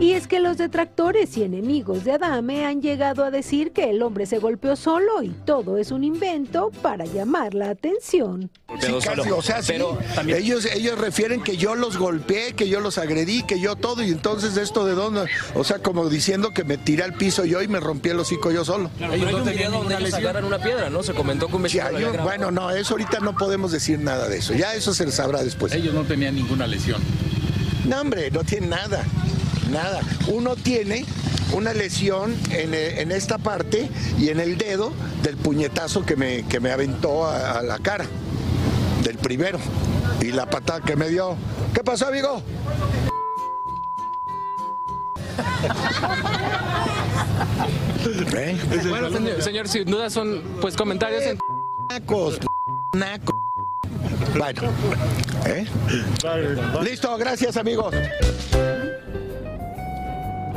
Y 0.00 0.12
es 0.14 0.26
que 0.26 0.40
los 0.40 0.56
detractores 0.56 1.36
y 1.36 1.42
enemigos 1.42 2.04
de 2.04 2.12
Adame 2.12 2.64
han 2.64 2.80
llegado 2.80 3.22
a 3.22 3.30
decir 3.30 3.72
que 3.72 3.90
el 3.90 4.02
hombre 4.02 4.24
se 4.24 4.38
golpeó 4.38 4.74
solo 4.74 5.22
y 5.22 5.28
todo 5.28 5.76
es 5.76 5.90
un 5.90 6.04
invento 6.04 6.70
para 6.82 7.04
llamar 7.04 7.52
la 7.52 7.68
atención. 7.68 8.50
Sí, 8.80 8.92
casi, 9.04 9.30
o 9.30 9.42
sea, 9.42 9.62
sí. 9.62 9.74
ellos, 10.28 10.64
ellos 10.74 10.98
refieren 10.98 11.42
que 11.42 11.58
yo 11.58 11.74
los 11.74 11.98
golpeé, 11.98 12.54
que 12.54 12.66
yo 12.68 12.80
los 12.80 12.96
agredí, 12.96 13.42
que 13.42 13.60
yo 13.60 13.76
todo, 13.76 14.02
y 14.02 14.10
entonces 14.10 14.56
esto 14.56 14.86
de 14.86 14.94
dónde, 14.94 15.26
o 15.54 15.64
sea, 15.64 15.80
como 15.80 16.08
diciendo 16.08 16.50
que 16.54 16.64
me 16.64 16.78
tiré 16.78 17.02
al 17.04 17.12
piso 17.12 17.44
yo 17.44 17.60
y 17.60 17.68
me 17.68 17.78
rompí 17.78 18.08
el 18.08 18.18
hocico 18.20 18.50
yo 18.50 18.64
solo. 18.64 18.90
ellos 19.12 19.32
no 19.32 19.42
tenían 19.42 19.70
donde 19.72 19.96
ellos 19.96 20.14
agarran 20.14 20.44
una 20.44 20.58
piedra, 20.58 20.88
¿no? 20.88 21.02
Se 21.02 21.12
comentó 21.12 21.46
que 21.48 21.56
un 21.56 21.68
Sí, 21.68 21.76
grabado. 21.76 22.22
bueno, 22.24 22.50
no, 22.50 22.70
eso 22.70 22.94
ahorita 22.94 23.20
no 23.20 23.36
podemos 23.36 23.70
decir 23.70 23.98
nada 23.98 24.28
de 24.28 24.38
eso. 24.38 24.54
Ya 24.54 24.74
eso 24.74 24.94
se 24.94 25.04
les 25.04 25.14
sabrá 25.14 25.44
después. 25.44 25.74
Ellos 25.74 25.92
no 25.92 26.04
tenían 26.04 26.34
ninguna 26.34 26.66
lesión. 26.66 27.02
No, 27.86 28.00
hombre, 28.00 28.30
no 28.30 28.42
tiene 28.44 28.68
nada. 28.68 29.04
Nada. 29.70 30.00
Uno 30.28 30.56
tiene 30.56 31.04
una 31.52 31.72
lesión 31.72 32.34
en, 32.50 32.74
eh, 32.74 33.00
en 33.00 33.12
esta 33.12 33.38
parte 33.38 33.88
y 34.18 34.28
en 34.28 34.40
el 34.40 34.58
dedo 34.58 34.92
del 35.22 35.36
puñetazo 35.36 36.04
que 36.04 36.16
me, 36.16 36.44
que 36.44 36.60
me 36.60 36.70
aventó 36.70 37.26
a, 37.26 37.58
a 37.58 37.62
la 37.62 37.78
cara. 37.78 38.06
Del 39.04 39.16
primero. 39.16 39.58
Y 40.20 40.32
la 40.32 40.48
patada 40.48 40.80
que 40.80 40.96
me 40.96 41.08
dio. 41.08 41.36
¿Qué 41.74 41.82
pasó, 41.82 42.08
amigo? 42.08 42.42
¿Eh? 48.34 48.58
Bueno, 48.88 49.10
señor, 49.10 49.42
señor, 49.42 49.68
sin 49.68 49.84
duda 49.84 50.10
son 50.10 50.42
pues 50.60 50.76
comentarios 50.76 51.22
en... 51.22 51.38
Nacos, 51.90 52.38
naco. 52.92 53.42
Bueno, 54.38 54.62
¿eh? 55.46 55.66
Listo, 56.82 57.16
gracias 57.16 57.56
amigos. 57.56 57.94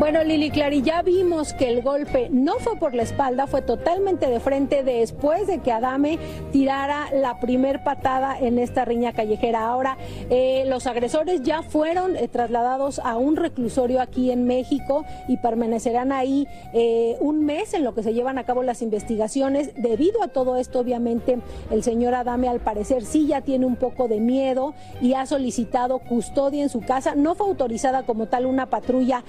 Bueno, 0.00 0.24
Lili 0.24 0.48
Clary, 0.48 0.80
ya 0.80 1.02
vimos 1.02 1.52
que 1.52 1.68
el 1.68 1.82
golpe 1.82 2.30
no 2.30 2.54
fue 2.54 2.76
por 2.76 2.94
la 2.94 3.02
espalda, 3.02 3.46
fue 3.46 3.60
totalmente 3.60 4.30
de 4.30 4.40
frente 4.40 4.82
después 4.82 5.46
de 5.46 5.58
que 5.58 5.72
Adame 5.72 6.18
tirara 6.52 7.08
la 7.12 7.38
primer 7.38 7.84
patada 7.84 8.38
en 8.38 8.58
esta 8.58 8.86
riña 8.86 9.12
callejera. 9.12 9.66
Ahora, 9.66 9.98
eh, 10.30 10.64
los 10.68 10.86
agresores 10.86 11.42
ya 11.42 11.62
fueron 11.62 12.16
eh, 12.16 12.28
trasladados 12.28 12.98
a 13.00 13.18
un 13.18 13.36
reclusorio 13.36 14.00
aquí 14.00 14.30
en 14.30 14.46
México 14.46 15.04
y 15.28 15.36
permanecerán 15.36 16.12
ahí 16.12 16.48
eh, 16.72 17.18
un 17.20 17.44
mes 17.44 17.74
en 17.74 17.84
lo 17.84 17.94
que 17.94 18.02
se 18.02 18.14
llevan 18.14 18.38
a 18.38 18.44
cabo 18.44 18.62
las 18.62 18.80
investigaciones. 18.80 19.74
Debido 19.76 20.22
a 20.22 20.28
todo 20.28 20.56
esto, 20.56 20.78
obviamente, 20.78 21.40
el 21.70 21.82
señor 21.82 22.14
Adame 22.14 22.48
al 22.48 22.60
parecer 22.60 23.04
sí 23.04 23.26
ya 23.26 23.42
tiene 23.42 23.66
un 23.66 23.76
poco 23.76 24.08
de 24.08 24.18
miedo 24.18 24.72
y 25.02 25.12
ha 25.12 25.26
solicitado 25.26 25.98
custodia 25.98 26.62
en 26.62 26.70
su 26.70 26.80
casa. 26.80 27.14
No 27.14 27.34
fue 27.34 27.48
autorizada 27.48 28.04
como 28.04 28.28
tal 28.28 28.46
una 28.46 28.64
patrulla. 28.70 29.24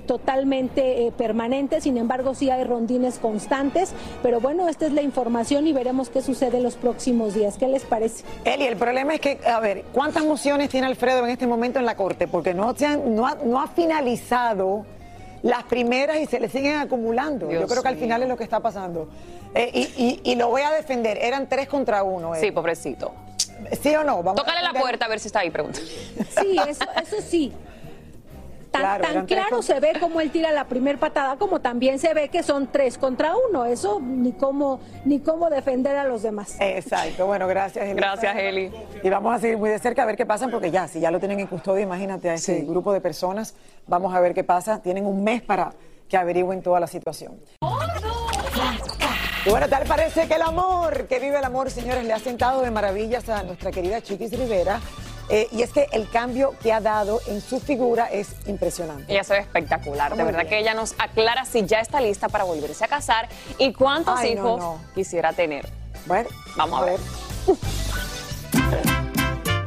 Totalmente 0.00 1.06
eh, 1.06 1.12
permanente, 1.12 1.80
sin 1.80 1.96
embargo 1.98 2.34
sí 2.34 2.50
hay 2.50 2.64
rondines 2.64 3.18
constantes, 3.18 3.92
pero 4.22 4.40
bueno, 4.40 4.68
esta 4.68 4.86
es 4.86 4.92
la 4.92 5.02
información 5.02 5.66
y 5.66 5.72
veremos 5.72 6.08
qué 6.10 6.22
sucede 6.22 6.58
en 6.58 6.62
los 6.62 6.76
próximos 6.76 7.34
días. 7.34 7.56
¿Qué 7.58 7.68
les 7.68 7.84
parece? 7.84 8.24
Eli, 8.44 8.64
el 8.66 8.76
problema 8.76 9.14
es 9.14 9.20
que, 9.20 9.38
a 9.46 9.60
ver, 9.60 9.84
¿cuántas 9.92 10.24
mociones 10.24 10.68
tiene 10.70 10.86
Alfredo 10.86 11.24
en 11.24 11.30
este 11.30 11.46
momento 11.46 11.78
en 11.78 11.86
la 11.86 11.96
Corte? 11.96 12.28
Porque 12.28 12.54
no, 12.54 12.74
se 12.76 12.86
han- 12.86 13.14
no, 13.14 13.26
ha, 13.26 13.36
no 13.44 13.60
ha 13.60 13.66
finalizado 13.68 14.84
las 15.42 15.62
primeras 15.64 16.18
y 16.18 16.26
se 16.26 16.40
le 16.40 16.48
siguen 16.48 16.76
acumulando. 16.78 17.50
Yo 17.50 17.66
creo 17.66 17.82
que 17.82 17.88
al 17.88 17.96
final 17.96 18.22
es 18.22 18.28
lo 18.28 18.36
que 18.36 18.44
está 18.44 18.60
pasando. 18.60 19.08
Eh, 19.54 19.70
y, 19.72 20.02
y- 20.02 20.20
y 20.32 20.34
lo 20.34 20.48
voy 20.48 20.62
a 20.62 20.70
defender, 20.72 21.18
eran 21.22 21.48
tres 21.48 21.68
contra 21.68 22.02
uno. 22.02 22.32
Sí, 22.34 22.50
pobrecito. 22.50 23.12
¿Sí 23.82 23.94
o 23.94 24.04
no? 24.04 24.22
Vamos 24.22 24.36
Tócale 24.36 24.62
la 24.62 24.72
puerta 24.78 25.06
a 25.06 25.08
ver 25.08 25.18
si 25.20 25.28
está 25.28 25.40
ahí, 25.40 25.50
pregunta. 25.50 25.78
Sí, 25.80 26.56
eso, 26.68 26.84
eso 27.02 27.16
sí. 27.26 27.52
Tan, 28.70 28.82
Claro, 28.82 29.04
tan 29.04 29.26
claro 29.26 29.56
contra- 29.56 29.74
se 29.74 29.80
ve 29.80 29.92
como 29.98 30.20
él 30.20 30.30
tira 30.30 30.52
la 30.52 30.64
primer 30.64 30.98
patada, 30.98 31.36
como 31.36 31.60
también 31.60 31.98
se 31.98 32.12
ve 32.12 32.28
que 32.28 32.42
son 32.42 32.66
tres 32.70 32.98
contra 32.98 33.32
uno. 33.50 33.64
Eso 33.64 33.98
ni 34.00 34.32
cómo, 34.32 34.80
ni 35.04 35.20
cómo 35.20 35.48
defender 35.50 35.96
a 35.96 36.04
los 36.04 36.22
demás. 36.22 36.56
Exacto, 36.60 37.26
bueno, 37.26 37.46
gracias, 37.48 37.84
Eli. 37.86 37.94
Gracias, 37.94 38.36
Eli. 38.36 38.70
Y 39.02 39.08
vamos 39.08 39.34
a 39.34 39.38
seguir 39.38 39.56
muy 39.56 39.70
de 39.70 39.78
cerca 39.78 40.02
a 40.02 40.06
ver 40.06 40.16
qué 40.16 40.26
pasa, 40.26 40.48
porque 40.48 40.70
ya, 40.70 40.86
si 40.86 41.00
ya 41.00 41.10
lo 41.10 41.18
tienen 41.18 41.40
en 41.40 41.46
custodia, 41.46 41.82
imagínate 41.82 42.28
a 42.30 42.34
ese 42.34 42.60
grupo 42.60 42.92
de 42.92 43.00
personas, 43.00 43.54
vamos 43.86 44.14
a 44.14 44.20
ver 44.20 44.34
qué 44.34 44.44
pasa. 44.44 44.80
Tienen 44.82 45.06
un 45.06 45.24
mes 45.24 45.40
para 45.42 45.72
que 46.08 46.16
averigüen 46.16 46.62
toda 46.62 46.78
la 46.80 46.86
situación. 46.86 47.38
Y 49.46 49.50
bueno, 49.50 49.68
tal 49.68 49.84
parece 49.84 50.26
que 50.28 50.34
el 50.34 50.42
amor, 50.42 51.06
que 51.06 51.18
vive 51.20 51.38
el 51.38 51.44
amor, 51.44 51.70
señores, 51.70 52.04
le 52.04 52.12
ha 52.12 52.18
sentado 52.18 52.60
de 52.62 52.70
maravillas 52.70 53.28
a 53.28 53.42
nuestra 53.44 53.70
querida 53.70 54.02
Chiquis 54.02 54.36
Rivera. 54.38 54.80
Eh, 55.30 55.48
y 55.52 55.62
es 55.62 55.70
que 55.72 55.88
el 55.92 56.08
cambio 56.08 56.54
que 56.62 56.72
ha 56.72 56.80
dado 56.80 57.20
en 57.26 57.40
su 57.40 57.60
figura 57.60 58.06
es 58.06 58.28
impresionante. 58.46 59.12
Ella 59.12 59.24
se 59.24 59.34
ve 59.34 59.40
espectacular. 59.40 60.16
De 60.16 60.24
verdad 60.24 60.40
bien. 60.40 60.50
que 60.50 60.58
ella 60.58 60.74
nos 60.74 60.94
aclara 60.98 61.44
si 61.44 61.66
ya 61.66 61.80
está 61.80 62.00
lista 62.00 62.28
para 62.28 62.44
volverse 62.44 62.84
a 62.84 62.88
casar 62.88 63.28
y 63.58 63.72
cuántos 63.72 64.18
Ay, 64.18 64.32
hijos 64.32 64.60
no. 64.60 64.80
quisiera 64.94 65.32
tener. 65.32 65.68
Bueno, 66.06 66.28
vamos 66.56 66.82
a 66.82 66.84
ver. 66.86 66.98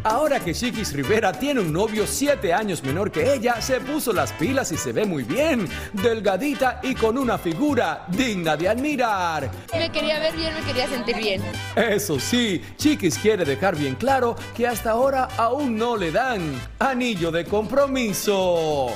Ahora 0.03 0.39
que 0.39 0.55
Chiquis 0.55 0.93
Rivera 0.93 1.31
tiene 1.31 1.59
un 1.59 1.71
novio 1.71 2.07
siete 2.07 2.51
años 2.51 2.83
menor 2.83 3.11
que 3.11 3.35
ella, 3.35 3.61
se 3.61 3.79
puso 3.79 4.11
las 4.11 4.31
pilas 4.33 4.71
y 4.71 4.77
se 4.77 4.91
ve 4.91 5.05
muy 5.05 5.23
bien, 5.23 5.69
delgadita 5.93 6.79
y 6.81 6.95
con 6.95 7.19
una 7.19 7.37
figura 7.37 8.05
digna 8.07 8.57
de 8.57 8.69
admirar. 8.69 9.51
Me 9.71 9.91
quería 9.91 10.17
ver 10.17 10.35
bien, 10.35 10.55
me 10.55 10.61
quería 10.61 10.87
sentir 10.87 11.17
bien. 11.17 11.43
Eso 11.75 12.19
sí, 12.19 12.63
Chiquis 12.77 13.19
quiere 13.19 13.45
dejar 13.45 13.75
bien 13.75 13.93
claro 13.93 14.35
que 14.57 14.67
hasta 14.67 14.89
ahora 14.89 15.27
aún 15.37 15.77
no 15.77 15.95
le 15.95 16.11
dan 16.11 16.59
anillo 16.79 17.29
de 17.29 17.45
compromiso. 17.45 18.89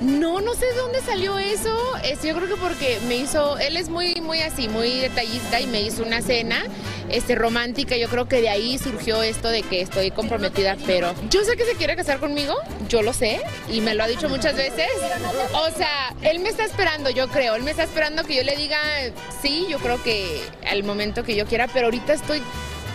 No, 0.00 0.40
no 0.40 0.54
sé 0.54 0.66
de 0.66 0.74
dónde 0.74 1.00
salió 1.00 1.38
eso. 1.38 1.74
Es, 2.04 2.22
yo 2.22 2.34
creo 2.36 2.48
que 2.48 2.56
porque 2.56 2.98
me 3.08 3.16
hizo, 3.16 3.58
él 3.58 3.76
es 3.76 3.88
muy, 3.88 4.20
muy 4.20 4.40
así, 4.40 4.68
muy 4.68 5.00
detallista 5.00 5.60
y 5.60 5.66
me 5.66 5.80
hizo 5.80 6.02
una 6.02 6.20
cena, 6.20 6.62
este, 7.08 7.34
romántica. 7.34 7.96
Yo 7.96 8.08
creo 8.08 8.28
que 8.28 8.40
de 8.40 8.48
ahí 8.50 8.78
surgió 8.78 9.22
esto 9.22 9.48
de 9.48 9.62
que 9.62 9.80
estoy 9.80 10.10
comprometida, 10.10 10.35
pero 10.86 11.14
yo 11.30 11.44
sé 11.44 11.56
que 11.56 11.64
se 11.64 11.74
quiere 11.74 11.96
casar 11.96 12.18
conmigo, 12.18 12.54
yo 12.88 13.02
lo 13.02 13.12
sé 13.12 13.40
y 13.70 13.80
me 13.80 13.94
lo 13.94 14.04
ha 14.04 14.06
dicho 14.06 14.28
muchas 14.28 14.56
veces. 14.56 14.88
O 15.52 15.70
sea, 15.76 16.14
él 16.22 16.40
me 16.40 16.48
está 16.48 16.64
esperando, 16.64 17.10
yo 17.10 17.28
creo, 17.28 17.54
él 17.54 17.62
me 17.62 17.70
está 17.70 17.84
esperando 17.84 18.24
que 18.24 18.36
yo 18.36 18.42
le 18.42 18.56
diga 18.56 18.78
sí, 19.42 19.66
yo 19.68 19.78
creo 19.78 20.02
que 20.02 20.42
al 20.68 20.84
momento 20.84 21.24
que 21.24 21.36
yo 21.36 21.46
quiera, 21.46 21.68
pero 21.68 21.86
ahorita 21.86 22.12
estoy, 22.12 22.42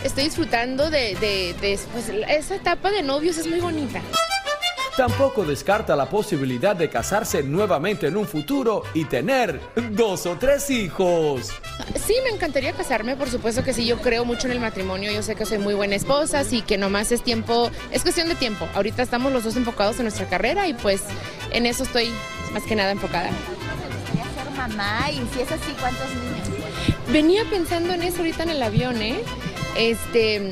estoy 0.04 0.26
disfrutando 0.26 0.90
de, 0.90 1.16
de, 1.16 1.56
de 1.62 1.80
pues, 1.92 2.10
esa 2.30 2.56
etapa 2.56 2.92
de 2.92 3.04
novios, 3.04 3.38
es 3.38 3.48
muy 3.48 3.60
bonita. 3.60 4.02
Tampoco 4.98 5.46
descarta 5.46 5.96
la 5.96 6.10
posibilidad 6.10 6.76
de 6.76 6.90
casarse 6.90 7.44
nuevamente 7.44 8.08
en 8.08 8.18
un 8.18 8.28
futuro 8.28 8.84
y 8.94 9.06
tener 9.06 9.60
dos 9.92 10.26
o 10.26 10.36
tres 10.38 10.70
hijos. 10.70 11.50
Sí, 12.06 12.16
me 12.24 12.30
encantaría 12.30 12.74
casarme, 12.74 13.16
por 13.16 13.30
supuesto 13.30 13.64
que 13.64 13.74
sí, 13.74 13.86
yo 13.86 13.98
creo 14.00 14.26
mucho 14.26 14.48
en 14.48 14.54
el 14.54 14.60
matrimonio, 14.60 15.12
yo 15.12 15.24
sé 15.24 15.36
que 15.36 15.46
soy 15.46 15.60
muy 15.60 15.74
buena 15.74 15.96
esposa, 15.96 16.40
así 16.40 16.62
que 16.62 16.78
nomás 16.78 17.12
es 17.12 17.24
tiempo, 17.24 17.72
es 17.92 18.04
cuestión 18.04 18.28
de 18.28 18.36
tiempo. 18.36 18.68
Ahorita 18.76 19.02
estamos 19.02 19.32
los 19.32 19.44
dos 19.44 19.56
enfocados 19.56 19.98
en 19.98 20.04
nuestra 20.04 20.28
carrera 20.28 20.68
y 20.68 20.74
pues 20.74 21.02
en 21.52 21.66
eso 21.66 21.84
estoy 21.84 22.12
más 22.54 22.64
que 22.64 22.76
nada 22.76 22.92
enfocada. 22.92 23.30
ser 23.30 24.52
mamá 24.58 25.10
y 25.10 25.22
si 25.34 25.42
es 25.42 25.52
así, 25.52 25.72
¿cuántos 25.80 26.08
niños? 26.10 26.42
Venía 27.12 27.44
pensando 27.50 27.94
en 27.94 28.04
eso 28.04 28.18
ahorita 28.20 28.44
en 28.44 28.50
el 28.50 28.64
avión, 28.64 29.02
¿eh? 29.02 29.22
Este, 29.78 30.52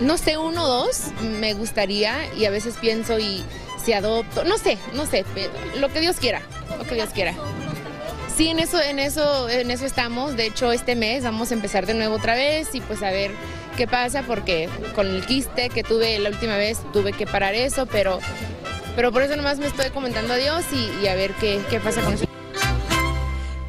no 0.00 0.18
sé, 0.18 0.36
uno 0.36 0.64
o 0.64 0.68
dos 0.68 1.04
me 1.40 1.54
gustaría 1.54 2.32
y 2.34 2.44
a 2.44 2.50
veces 2.50 2.76
pienso 2.80 3.18
y 3.18 3.44
si 3.82 3.92
adopto, 3.92 4.44
no 4.44 4.58
sé, 4.58 4.78
no 4.94 5.06
sé, 5.06 5.24
lo 5.78 5.88
que 5.88 6.00
Dios 6.00 6.16
quiera, 6.16 6.42
lo 6.78 6.84
que 6.84 6.94
Dios 6.94 7.10
quiera. 7.10 7.34
Sí, 8.36 8.48
en 8.48 8.58
eso, 8.58 8.82
en 8.82 8.98
eso, 8.98 9.48
en 9.48 9.70
eso 9.70 9.86
estamos. 9.86 10.36
De 10.36 10.46
hecho, 10.46 10.70
este 10.70 10.94
mes 10.94 11.24
vamos 11.24 11.50
a 11.50 11.54
empezar 11.54 11.86
de 11.86 11.94
nuevo 11.94 12.16
otra 12.16 12.34
vez 12.34 12.74
y 12.74 12.82
pues 12.82 13.02
a 13.02 13.10
ver 13.10 13.30
qué 13.78 13.86
pasa, 13.86 14.24
porque 14.26 14.68
con 14.94 15.06
el 15.06 15.24
quiste 15.24 15.70
que 15.70 15.82
tuve 15.82 16.18
la 16.18 16.28
última 16.28 16.56
vez 16.56 16.80
tuve 16.92 17.14
que 17.14 17.26
parar 17.26 17.54
eso, 17.54 17.86
pero, 17.86 18.18
pero 18.94 19.10
por 19.10 19.22
eso 19.22 19.36
nomás 19.36 19.58
me 19.58 19.66
estoy 19.66 19.88
comentando 19.90 20.34
a 20.34 20.36
Dios 20.36 20.64
y, 20.70 21.02
y 21.02 21.08
a 21.08 21.14
ver 21.14 21.32
qué, 21.40 21.60
qué 21.70 21.80
pasa 21.80 22.02
con 22.02 22.12
eso. 22.12 22.26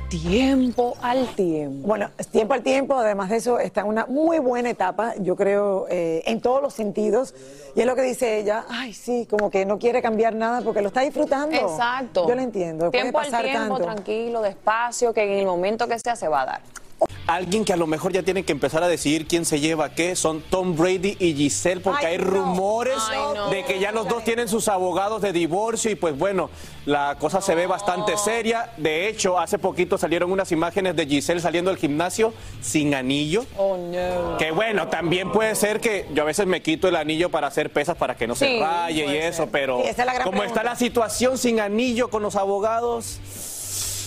Tiempo 0.10 0.96
al 1.02 1.28
tiempo. 1.36 1.86
Bueno, 1.86 2.10
tiempo 2.32 2.54
al 2.54 2.64
tiempo, 2.64 2.96
además 2.96 3.30
de 3.30 3.36
eso, 3.36 3.60
está 3.60 3.82
en 3.82 3.88
una 3.88 4.06
muy 4.06 4.40
buena 4.40 4.70
etapa, 4.70 5.14
yo 5.20 5.36
creo, 5.36 5.86
eh, 5.90 6.24
en 6.26 6.40
todos 6.40 6.62
los 6.62 6.74
sentidos. 6.74 7.36
Y 7.76 7.82
es 7.82 7.86
lo 7.86 7.94
que 7.94 8.04
dice 8.04 8.40
ella, 8.40 8.66
ay, 8.70 8.94
sí, 8.94 9.28
como 9.30 9.50
que 9.50 9.66
no 9.66 9.80
quiere 9.80 10.02
cambiar 10.02 10.34
nada 10.34 10.62
porque 10.62 10.82
lo 10.82 10.88
está 10.88 11.02
disfrutando. 11.02 11.58
Exacto. 11.58 12.26
Yo 12.26 12.36
lo 12.36 12.42
entiendo. 12.42 12.90
puede 12.90 13.02
Tiempo 13.04 13.20
al 13.20 13.26
pasar 13.26 13.44
tiempo, 13.44 13.78
tanto. 13.78 13.84
tranquilo, 13.84 14.42
despacio, 14.42 15.14
que 15.14 15.24
en 15.24 15.40
el 15.40 15.46
momento 15.46 15.88
que 15.88 16.00
sea 16.00 16.16
se 16.16 16.30
va 16.30 16.44
a 16.44 16.46
dar. 16.46 16.62
Alguien 17.28 17.66
que 17.66 17.74
a 17.74 17.76
lo 17.78 17.88
mejor 17.88 18.14
ya 18.14 18.24
tiene 18.24 18.44
que 18.44 18.54
empezar 18.54 18.82
a 18.84 18.88
decidir 18.88 19.28
quién 19.28 19.44
se 19.44 19.60
lleva 19.60 19.90
qué 19.90 20.16
son 20.16 20.42
Tom 20.50 20.78
Brady 20.78 21.18
y 21.20 21.34
Giselle, 21.36 21.82
porque 21.82 22.06
Ay, 22.06 22.14
hay 22.16 22.18
no. 22.20 22.24
rumores 22.32 22.96
Ay, 23.10 23.20
no. 23.36 23.50
de 23.50 23.66
que 23.66 23.80
ya 23.80 23.92
los 23.92 24.08
dos 24.08 24.24
tienen 24.24 24.48
sus 24.48 24.70
abogados 24.70 25.22
de 25.22 25.34
divorcio 25.34 25.92
y 25.92 25.96
pues 25.96 26.18
bueno, 26.18 26.50
la 26.86 27.18
cosa 27.20 27.42
se 27.42 27.54
ve 27.54 27.68
bastante 27.68 28.16
seria. 28.18 28.72
De 28.78 29.10
hecho, 29.10 29.38
hace 29.38 29.60
poquito 29.60 29.98
salieron 29.98 30.32
unas 30.32 30.54
imágenes 30.54 30.96
de 30.96 31.06
Giselle 31.06 31.42
saliendo 31.42 31.70
del 31.70 31.78
gimnasio 31.80 32.34
sin 32.62 32.96
anillo. 32.96 33.46
Oh, 33.58 33.76
no. 33.76 34.38
Que 34.38 34.52
bueno, 34.52 34.88
también 34.88 35.32
puede 35.34 35.54
ser 35.56 35.82
que 35.82 36.08
yo 36.14 36.24
a 36.24 36.26
veces 36.26 36.48
me 36.48 36.62
quito 36.62 36.88
el 36.88 36.96
anillo 36.96 37.30
para 37.30 37.48
hacer 37.48 37.72
pesas 37.74 37.98
para 37.98 38.16
que 38.16 38.26
no 38.26 38.36
Sí, 38.36 38.46
se 38.46 38.60
raye 38.62 39.06
y 39.06 39.18
eso, 39.18 39.44
ser. 39.44 39.52
pero 39.52 39.82
Sí, 39.84 39.90
es 39.90 39.96
como 39.98 40.12
pregunta. 40.32 40.46
está 40.46 40.64
la 40.64 40.76
situación 40.78 41.38
sin 41.38 41.60
anillo 41.60 42.10
con 42.10 42.24
los 42.24 42.38
abogados. 42.38 43.20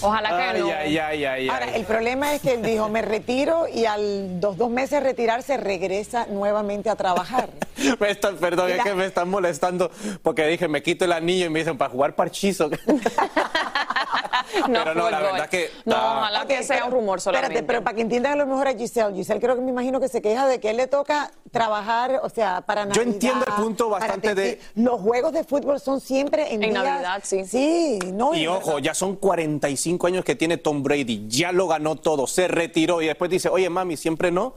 Ojalá 0.03 0.29
que 0.31 0.35
ay, 0.35 0.61
no. 0.61 0.67
Ay, 0.69 0.99
ay, 0.99 1.25
ay, 1.25 1.49
Ahora, 1.49 1.67
ay. 1.67 1.81
el 1.81 1.85
problema 1.85 2.33
es 2.35 2.41
que 2.43 2.55
él 2.55 2.63
dijo, 2.63 2.89
me 2.89 3.03
retiro 3.03 3.67
y 3.69 3.85
al 3.85 4.41
dos, 4.41 4.57
dos 4.57 4.71
meses 4.71 4.91
de 4.93 5.01
retirarse 5.01 5.57
regresa 5.57 6.27
nuevamente 6.31 6.89
a 6.91 6.97
trabajar. 6.97 7.51
Me 8.01 8.11
están- 8.11 8.37
perdón, 8.37 8.67
Mira. 8.67 8.79
es 8.79 8.85
que 8.85 8.95
me 8.95 9.07
están 9.07 9.29
molestando 9.31 9.91
porque 10.23 10.47
dije, 10.47 10.69
me 10.69 10.83
quito 10.83 11.05
el 11.07 11.13
anillo 11.13 11.47
y 11.47 11.51
me 11.51 11.61
dicen, 11.61 11.79
para 11.79 11.91
jugar 11.91 12.15
parchizo. 12.15 12.69
pero 14.67 14.95
no, 14.95 15.11
la 15.11 15.21
verdad 15.21 15.49
que... 15.49 15.71
No, 15.85 15.97
ojalá 15.97 16.47
que 16.47 16.63
sea 16.63 16.77
pero- 16.77 16.87
un 16.87 16.93
rumor 16.93 17.21
solamente. 17.21 17.55
Espérate, 17.55 17.67
pero 17.67 17.85
para 17.85 17.97
que 17.97 18.03
entiendan 18.03 18.33
a 18.33 18.37
lo 18.37 18.47
mejor 18.47 18.69
a 18.69 18.75
Giselle, 18.75 19.15
Giselle 19.15 19.41
creo 19.41 19.57
que 19.57 19.63
me 19.63 19.71
imagino 19.71 20.01
que 20.01 20.09
se 20.09 20.23
queja 20.23 20.47
de 20.47 20.61
que 20.61 20.71
él 20.71 20.77
le 20.77 20.87
toca 20.87 21.31
trabajar, 21.51 22.21
o 22.23 22.29
sea, 22.29 22.61
para 22.63 22.85
Navidad. 22.87 23.05
Yo 23.05 23.11
entiendo 23.11 23.45
el 23.47 23.53
punto 23.55 23.89
bastante 23.89 24.35
de-. 24.35 24.61
Los 24.77 25.01
juegos 25.01 25.33
de 25.33 25.45
fútbol 25.45 25.81
son 25.81 26.01
siempre 26.01 26.55
en, 26.55 26.63
En 26.63 26.71
días- 26.71 26.85
Navidad, 26.85 27.21
sí. 27.25 27.45
Sí, 27.45 27.99
no. 28.13 28.35
Y 28.35 28.47
ojo, 28.47 28.67
verdad. 28.67 28.83
ya 28.83 28.95
son 28.95 29.17
45 29.17 30.07
años 30.07 30.25
que 30.25 30.35
tiene 30.35 30.57
Tom 30.57 30.83
Brady, 30.83 31.27
ya 31.29 31.53
lo 31.53 31.67
ganó 31.69 31.97
todo, 31.97 32.27
se 32.27 32.49
retiró 32.49 33.03
y 33.03 33.07
después 33.07 33.31
dice, 33.31 33.49
oye 33.49 33.69
mami, 33.71 33.97
siempre 33.97 34.31
no. 34.31 34.55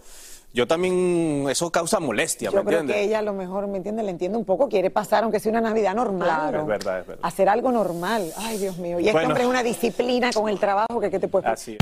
Yo 0.54 0.68
también, 0.68 1.46
eso 1.50 1.72
causa 1.72 2.00
molestia, 2.00 2.52
¿me 2.52 2.58
Yo 2.58 2.64
creo 2.64 2.80
entiendes? 2.82 2.96
que 2.96 3.10
ella 3.10 3.20
a 3.20 3.22
lo 3.24 3.34
mejor, 3.34 3.68
¿me 3.68 3.78
entiende? 3.78 4.04
Le 4.04 4.12
entiende 4.12 4.38
un 4.38 4.46
poco, 4.46 4.70
quiere 4.70 4.92
pasar, 4.92 5.24
aunque 5.24 5.40
sea 5.40 5.52
una 5.52 5.62
Navidad 5.62 5.96
normal. 5.96 6.54
Es 6.56 6.66
verdad, 6.68 7.00
es 7.00 7.08
verdad. 7.08 7.26
Hacer 7.26 7.50
algo 7.50 7.72
normal. 7.72 8.32
Ay, 8.38 8.60
Dios 8.60 8.78
mío. 8.78 9.00
Y 9.00 9.04
este 9.08 9.14
Bueno. 9.14 9.30
hombre 9.30 9.44
es 9.44 9.50
una 9.50 9.64
disciplina 9.64 10.30
con 10.32 10.50
el 10.50 10.60
trabajo 10.60 11.00
que, 11.00 11.10
que 11.10 11.20
te 11.20 11.28
puede 11.28 11.48
Así 11.48 11.78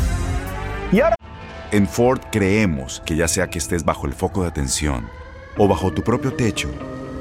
Y 0.92 1.02
ahora 1.02 1.16
En 1.72 1.86
Ford 1.88 2.20
creemos 2.32 3.02
que 3.06 3.16
ya 3.18 3.28
sea 3.28 3.50
que 3.50 3.60
estés 3.60 3.84
bajo 3.84 4.06
el 4.08 4.14
foco 4.14 4.42
de 4.44 4.48
atención 4.50 5.10
o 5.58 5.68
bajo 5.68 5.92
tu 5.92 6.02
propio 6.02 6.34
techo, 6.34 6.70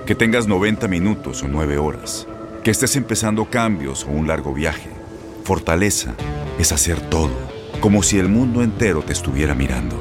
que 0.06 0.14
tengas 0.14 0.46
90 0.46 0.86
minutos 0.86 1.42
o 1.42 1.48
9 1.48 1.78
horas, 1.78 2.28
que 2.62 2.70
estés 2.70 2.94
empezando 2.94 3.46
cambios 3.50 4.04
o 4.04 4.10
un 4.10 4.28
largo 4.28 4.52
viaje, 4.54 4.88
fortaleza 5.42 6.14
es 6.60 6.70
hacer 6.70 7.00
todo, 7.10 7.30
como 7.80 8.04
si 8.04 8.20
el 8.20 8.28
mundo 8.28 8.62
entero 8.62 9.02
te 9.02 9.12
estuviera 9.12 9.54
mirando. 9.56 10.00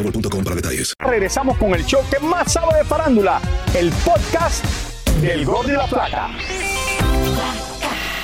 boostmobile.com 0.01 0.43
para 0.43 0.55
detalles. 0.55 0.93
regresamos 0.99 1.57
con 1.57 1.73
el 1.73 1.85
show 1.85 2.01
que 2.09 2.19
más 2.19 2.51
sabe 2.53 2.77
de 2.77 2.83
farándula, 2.83 3.41
el 3.75 3.91
podcast 4.05 4.63
del 5.21 5.45
Gol 5.45 5.67
de 5.67 5.73
la 5.73 5.87
Plata. 5.87 6.29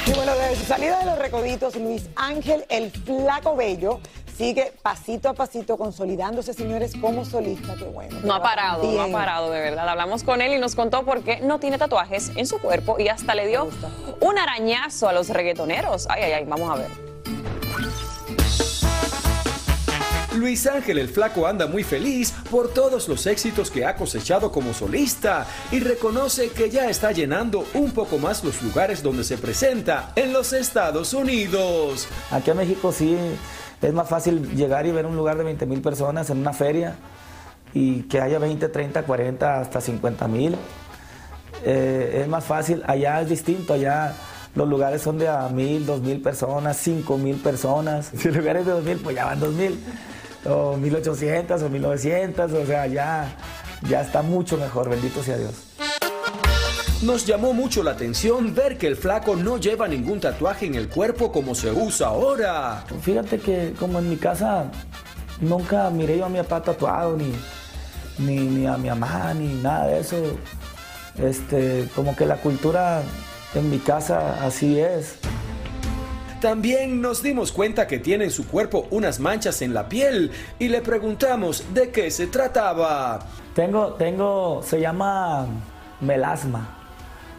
Y 0.06 0.12
bueno, 0.12 0.34
desde 0.36 0.56
su 0.56 0.66
salida 0.66 1.00
de 1.00 1.06
los 1.06 1.20
recoditos, 1.20 1.76
Luis 1.76 2.08
Ángel, 2.16 2.64
el 2.70 2.92
flaco 2.92 3.58
bello, 3.58 4.00
sigue 4.38 4.72
pasito 4.82 5.28
a 5.28 5.34
pasito 5.34 5.78
consolidándose, 5.78 6.54
señores, 6.54 6.94
como 7.00 7.26
solista. 7.26 7.76
Qué 7.76 7.84
bueno. 7.84 8.18
No 8.24 8.36
ha 8.36 8.42
parado, 8.42 8.90
no 8.90 9.02
ha 9.02 9.12
parado, 9.12 9.52
de 9.52 9.60
verdad. 9.60 9.90
Hablamos 9.90 10.24
con 10.24 10.42
él 10.42 10.54
y 10.54 10.60
nos 10.60 10.76
contó 10.76 11.04
por 11.04 11.24
qué 11.24 11.42
no 11.42 11.60
tiene 11.60 11.78
tatuajes 11.78 12.32
en 12.38 12.48
su 12.48 12.60
cuerpo 12.60 12.96
y 13.00 13.10
hasta 13.10 13.36
le 13.36 13.48
dio 13.48 13.68
un 14.22 14.38
arañazo 14.38 15.10
a 15.10 15.14
los 15.14 15.30
reggaetoneros. 15.30 16.08
Ay, 16.10 16.24
ay, 16.24 16.32
ay, 16.32 16.46
vamos 16.46 16.72
a 16.72 16.76
ver. 16.76 17.07
Luis 20.38 20.68
Ángel 20.68 21.00
el 21.00 21.10
Flaco 21.10 21.48
anda 21.48 21.68
muy 21.68 21.84
feliz 21.84 22.34
por 22.50 22.74
todos 22.74 23.08
los 23.08 23.26
éxitos 23.26 23.72
que 23.72 23.86
ha 23.86 23.96
cosechado 23.96 24.52
como 24.52 24.74
solista 24.74 25.46
y 25.72 25.80
reconoce 25.80 26.50
que 26.50 26.70
ya 26.70 26.90
está 26.90 27.12
llenando 27.12 27.66
un 27.74 27.92
poco 27.92 28.18
más 28.18 28.44
los 28.44 28.62
lugares 28.62 29.02
donde 29.02 29.24
se 29.24 29.38
presenta 29.38 30.12
en 30.16 30.34
los 30.34 30.54
Estados 30.54 31.14
Unidos. 31.14 32.08
Aquí 32.32 32.52
en 32.52 32.58
México 32.58 32.92
sí 32.92 33.18
es 33.82 33.94
más 33.94 34.08
fácil 34.08 34.56
llegar 34.56 34.86
y 34.86 34.92
ver 34.92 35.06
un 35.06 35.16
lugar 35.16 35.38
de 35.38 35.44
20 35.44 35.66
mil 35.66 35.82
personas 35.82 36.30
en 36.30 36.38
una 36.38 36.54
feria 36.54 36.96
y 37.74 38.04
que 38.04 38.22
haya 38.22 38.40
20, 38.40 38.70
30, 38.70 39.04
40, 39.04 39.60
hasta 39.60 39.82
50 39.82 40.28
mil. 40.28 40.56
Eh, 41.64 42.22
es 42.22 42.28
más 42.28 42.46
fácil, 42.46 42.84
allá 42.86 43.22
es 43.22 43.30
distinto, 43.30 43.74
allá 43.74 44.14
los 44.56 44.68
lugares 44.68 45.02
son 45.02 45.18
de 45.18 45.28
a 45.28 45.48
mil, 45.50 45.86
dos 45.86 46.02
mil 46.02 46.22
personas, 46.22 46.78
cinco 46.78 47.18
mil 47.18 47.38
personas. 47.38 48.12
Si 48.18 48.28
el 48.28 48.36
lugar 48.36 48.58
es 48.58 48.66
de 48.66 48.72
dos 48.72 48.84
mil, 48.84 48.98
pues 48.98 49.16
ya 49.16 49.26
van 49.26 49.40
dos 49.40 49.54
mil, 49.54 49.80
o 50.48 50.78
1800 50.78 51.62
o 51.62 51.70
1900, 51.70 52.52
o 52.52 52.66
sea, 52.66 52.88
ya, 52.88 53.36
ya 53.88 54.02
está 54.02 54.22
mucho 54.22 54.58
mejor, 54.58 54.90
bendito 54.90 55.24
sea 55.24 55.38
Dios. 55.38 55.54
Nos 57.04 57.28
llamó 57.28 57.54
mucho 57.54 57.84
la 57.84 57.92
atención 57.92 58.56
ver 58.56 58.80
que 58.80 58.88
el 58.88 58.96
flaco 58.96 59.36
no 59.36 59.58
lleva 59.58 59.88
ningún 59.88 60.20
tatuaje 60.20 60.66
en 60.66 60.74
el 60.74 60.90
cuerpo 60.90 61.32
como 61.32 61.54
se 61.54 61.72
usa 61.72 62.08
ahora. 62.08 62.86
Fíjate 63.02 63.38
que 63.38 63.74
como 63.80 64.00
en 64.00 64.10
mi 64.10 64.18
casa 64.18 64.72
nunca 65.40 65.92
miré 65.92 66.18
yo 66.18 66.26
a 66.26 66.30
mi 66.30 66.40
papá 66.40 66.64
tatuado, 66.64 67.16
ni, 67.16 67.32
ni, 68.18 68.38
ni 68.48 68.66
a 68.66 68.78
mi 68.78 68.90
mamá, 68.90 69.32
ni 69.36 69.62
nada 69.62 69.88
de 69.88 70.00
eso. 70.00 70.16
Este, 71.20 71.88
como 71.96 72.16
que 72.16 72.26
la 72.26 72.38
cultura 72.38 73.04
en 73.54 73.70
mi 73.70 73.78
casa 73.78 74.44
así 74.44 74.80
es. 74.80 75.20
También 76.42 77.02
nos 77.02 77.24
dimos 77.24 77.52
cuenta 77.52 77.88
que 77.88 77.98
tiene 77.98 78.26
en 78.26 78.32
su 78.32 78.48
cuerpo 78.48 78.88
unas 78.92 79.20
manchas 79.20 79.62
en 79.64 79.74
la 79.74 79.90
piel 79.90 80.32
y 80.60 80.68
le 80.68 80.82
preguntamos 80.82 81.74
de 81.74 81.90
qué 81.90 82.12
se 82.12 82.28
trataba. 82.28 83.20
Tengo, 83.56 83.94
tengo, 83.94 84.62
se 84.64 84.80
llama 84.80 85.48
melasma. 86.00 86.78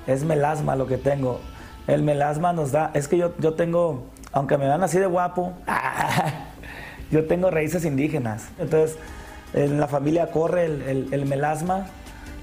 Es 0.06 0.24
melasma 0.24 0.74
lo 0.74 0.88
que 0.88 0.96
tengo. 0.96 1.40
El 1.86 2.02
melasma 2.02 2.52
nos 2.52 2.72
da, 2.72 2.90
es 2.92 3.06
que 3.06 3.18
yo, 3.18 3.34
yo 3.38 3.54
tengo, 3.54 4.08
aunque 4.32 4.58
me 4.58 4.66
vean 4.66 4.82
así 4.82 4.98
de 4.98 5.06
guapo, 5.06 5.52
yo 7.12 7.24
tengo 7.26 7.50
raíces 7.50 7.84
indígenas. 7.84 8.48
Entonces, 8.58 8.96
en 9.54 9.78
la 9.78 9.86
familia 9.86 10.32
corre 10.32 10.66
el 10.66 11.24
melasma 11.24 11.86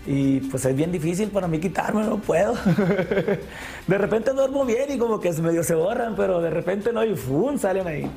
y 0.05 0.39
pues 0.41 0.65
es 0.65 0.75
bien 0.75 0.91
difícil 0.91 1.29
para 1.29 1.47
mí 1.47 1.59
quitarme, 1.59 2.03
no 2.03 2.17
puedo. 2.17 2.53
De 3.87 3.97
repente 3.97 4.31
duermo 4.31 4.65
bien 4.65 4.91
y 4.91 4.97
como 4.97 5.19
que 5.19 5.31
medio 5.33 5.63
se 5.63 5.75
borran, 5.75 6.15
pero 6.15 6.41
de 6.41 6.49
repente 6.49 6.91
no 6.93 7.03
y 7.03 7.15
¡fum! 7.15 7.57
salen 7.57 7.87
ahí. 7.87 8.09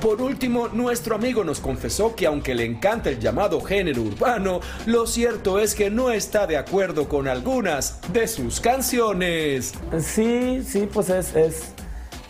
Por 0.00 0.22
último, 0.22 0.68
nuestro 0.68 1.14
amigo 1.14 1.44
nos 1.44 1.60
confesó 1.60 2.14
que 2.14 2.26
aunque 2.26 2.54
le 2.54 2.64
encanta 2.64 3.10
el 3.10 3.18
llamado 3.20 3.60
género 3.60 4.00
urbano, 4.02 4.60
lo 4.86 5.06
cierto 5.06 5.58
es 5.58 5.74
que 5.74 5.90
no 5.90 6.10
está 6.10 6.46
de 6.46 6.56
acuerdo 6.56 7.06
con 7.06 7.28
algunas 7.28 8.00
de 8.10 8.26
sus 8.26 8.60
canciones. 8.60 9.74
Sí, 10.00 10.62
sí, 10.66 10.88
pues 10.90 11.10
es, 11.10 11.36
es, 11.36 11.72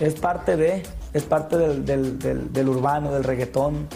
es 0.00 0.14
parte 0.14 0.56
de, 0.56 0.82
es 1.12 1.22
parte 1.22 1.56
del, 1.58 1.84
del- 1.84 2.18
del- 2.18 2.52
del 2.52 2.68
urbano, 2.68 3.12
del 3.12 3.22
reggaetón. 3.22 3.86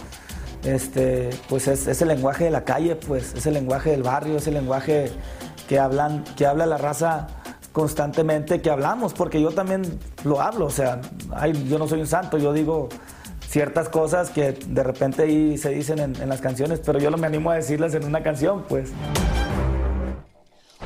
Este, 0.64 1.30
pues 1.48 1.68
es, 1.68 1.86
es 1.86 2.00
el 2.02 2.08
lenguaje 2.08 2.44
de 2.44 2.50
la 2.50 2.64
calle, 2.64 2.96
pues, 2.96 3.34
es 3.34 3.44
el 3.46 3.54
lenguaje 3.54 3.90
del 3.90 4.02
barrio, 4.02 4.36
es 4.38 4.46
el 4.46 4.54
lenguaje 4.54 5.12
que 5.68 5.78
hablan, 5.78 6.24
que 6.36 6.46
habla 6.46 6.64
la 6.66 6.78
raza 6.78 7.26
constantemente, 7.72 8.62
que 8.62 8.70
hablamos, 8.70 9.12
porque 9.14 9.40
yo 9.42 9.50
también 9.50 9.82
lo 10.22 10.40
hablo, 10.40 10.66
o 10.66 10.70
sea, 10.70 11.00
ay, 11.34 11.52
yo 11.68 11.78
no 11.78 11.86
soy 11.88 12.00
un 12.00 12.06
santo, 12.06 12.38
yo 12.38 12.52
digo 12.52 12.88
ciertas 13.48 13.88
cosas 13.88 14.30
que 14.30 14.52
de 14.52 14.82
repente 14.82 15.22
ahí 15.24 15.58
se 15.58 15.70
dicen 15.70 15.98
en, 15.98 16.16
en 16.20 16.28
las 16.28 16.40
canciones, 16.40 16.80
pero 16.84 16.98
yo 16.98 17.10
no 17.10 17.16
me 17.18 17.26
animo 17.26 17.50
a 17.50 17.56
decirlas 17.56 17.94
en 17.94 18.04
una 18.04 18.22
canción, 18.22 18.64
pues. 18.68 18.90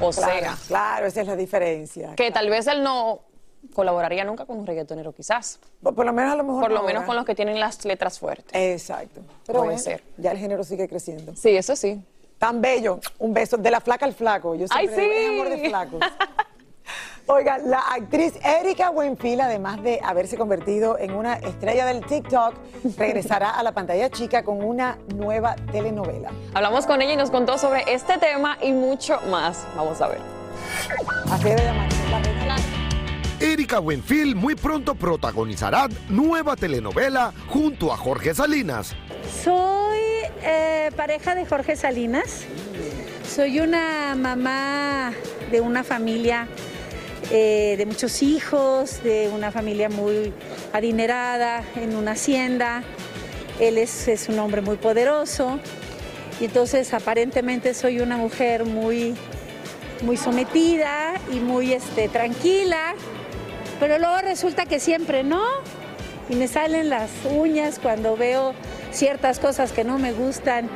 O 0.01 0.11
Claro, 0.11 0.41
sea, 0.41 0.57
claro, 0.69 1.07
esa 1.07 1.23
es 1.23 1.27
la 1.27 1.37
diferencia. 1.37 2.15
que 2.15 2.31
tal 2.31 2.49
vez 2.51 2.67
él 2.69 2.83
no 2.85 3.21
colaboraría 3.75 4.25
nunca 4.25 4.45
con 4.45 4.59
un 4.59 4.67
reggaetonero, 4.67 5.13
quizás. 5.13 5.59
Por, 5.83 6.05
lo 6.05 6.13
menos 6.13 6.33
a 6.33 6.37
lo 6.37 6.45
mejor 6.45 6.63
Por 6.63 6.73
lo 6.73 6.81
no 6.81 6.87
menos 6.87 7.05
con 7.05 7.17
los 7.17 7.25
que 7.25 7.35
tienen 7.35 7.61
las 7.61 7.85
letras 7.85 8.19
fuertes. 8.19 8.51
Exacto. 8.53 9.21
Pero 9.47 9.61
Puede 9.61 9.75
bueno, 9.75 9.79
ser. 9.79 10.03
ya 10.17 10.33
el 10.33 10.39
género 10.39 10.65
sigue 10.65 10.89
creciendo. 10.89 11.35
Sí, 11.37 11.51
eso 11.51 11.77
sí. 11.77 12.03
Tan 12.39 12.61
bello. 12.61 13.01
Un 13.19 13.35
beso 13.35 13.57
de 13.57 13.71
la 13.71 13.81
flaca 13.81 14.05
al 14.05 14.15
flaco. 14.15 14.55
Yo 14.55 14.67
¡Ay, 14.71 14.87
siempre 14.87 15.07
sí! 15.07 15.25
es 15.25 15.31
amor 15.31 15.49
de 15.49 15.69
flacos. 15.69 16.01
Oiga, 17.31 17.59
la 17.59 17.81
actriz 17.81 18.39
Erika 18.43 18.89
Buenfil, 18.89 19.43
además 19.43 19.83
de 19.83 20.01
haberse 20.03 20.39
convertido 20.39 20.97
en 20.99 21.13
una 21.13 21.35
estrella 21.35 21.85
del 21.85 22.03
TikTok, 22.07 22.55
regresará 22.97 23.51
a 23.51 23.63
la 23.63 23.73
pantalla 23.73 24.09
chica 24.09 24.43
con 24.43 24.65
una 24.65 24.97
nueva 25.15 25.55
telenovela. 25.71 26.31
Hablamos 26.55 26.87
con 26.87 27.03
ella 27.03 27.13
y 27.13 27.17
nos 27.17 27.31
contó 27.31 27.59
sobre 27.59 27.85
este 27.93 28.17
tema 28.17 28.57
y 28.63 28.73
mucho 28.73 29.21
más. 29.31 29.67
Vamos 29.77 30.01
a 30.01 30.09
ver. 30.09 30.21
Así 31.31 31.49
llamarse, 31.51 32.09
la. 32.47 32.78
Erika 33.41 33.79
Buenfil 33.79 34.35
muy 34.35 34.57
pronto 34.57 34.97
protagonizará 34.97 35.89
nueva 36.09 36.57
telenovela 36.57 37.33
junto 37.47 37.93
a 37.93 37.97
Jorge 37.97 38.35
Salinas. 38.35 38.97
Soy 39.45 39.99
eh, 40.43 40.91
pareja 40.97 41.37
de 41.37 41.47
Jorge 41.47 41.77
Salinas. 41.77 42.47
Soy 43.33 43.61
una 43.61 44.17
mamá 44.17 45.13
de 45.53 45.61
una 45.61 45.85
familia 45.85 46.49
eh, 47.31 47.77
de 47.79 47.87
muchos 47.87 48.23
hijos, 48.23 49.05
de 49.05 49.31
una 49.33 49.53
familia 49.53 49.89
muy 49.89 50.33
adinerada, 50.73 51.63
en 51.77 51.95
una 51.95 52.13
hacienda. 52.13 52.83
Él 53.61 53.79
es, 53.79 54.09
es 54.09 54.29
un 54.29 54.41
hombre 54.41 54.63
muy 54.63 54.79
poderoso 54.79 55.61
y 56.41 56.47
entonces 56.47 56.93
aparentemente 56.93 57.73
soy 57.73 58.01
una 58.01 58.17
mujer 58.17 58.65
muy, 58.65 59.15
muy 60.03 60.17
sometida 60.17 61.15
y 61.33 61.39
muy 61.39 61.73
este, 61.73 62.09
tranquila, 62.09 62.95
pero 63.79 63.99
luego 63.99 64.19
resulta 64.23 64.67
que 64.67 64.81
siempre 64.81 65.25
no. 65.25 65.43
Y 66.29 66.37
me 66.37 66.47
salen 66.47 66.91
las 66.91 67.11
uñas 67.31 67.79
cuando 67.79 68.17
veo 68.17 68.55
ciertas 68.93 69.39
cosas 69.39 69.73
que 69.73 69.85
no 69.85 69.99
me 69.99 70.13
gustan. 70.13 70.69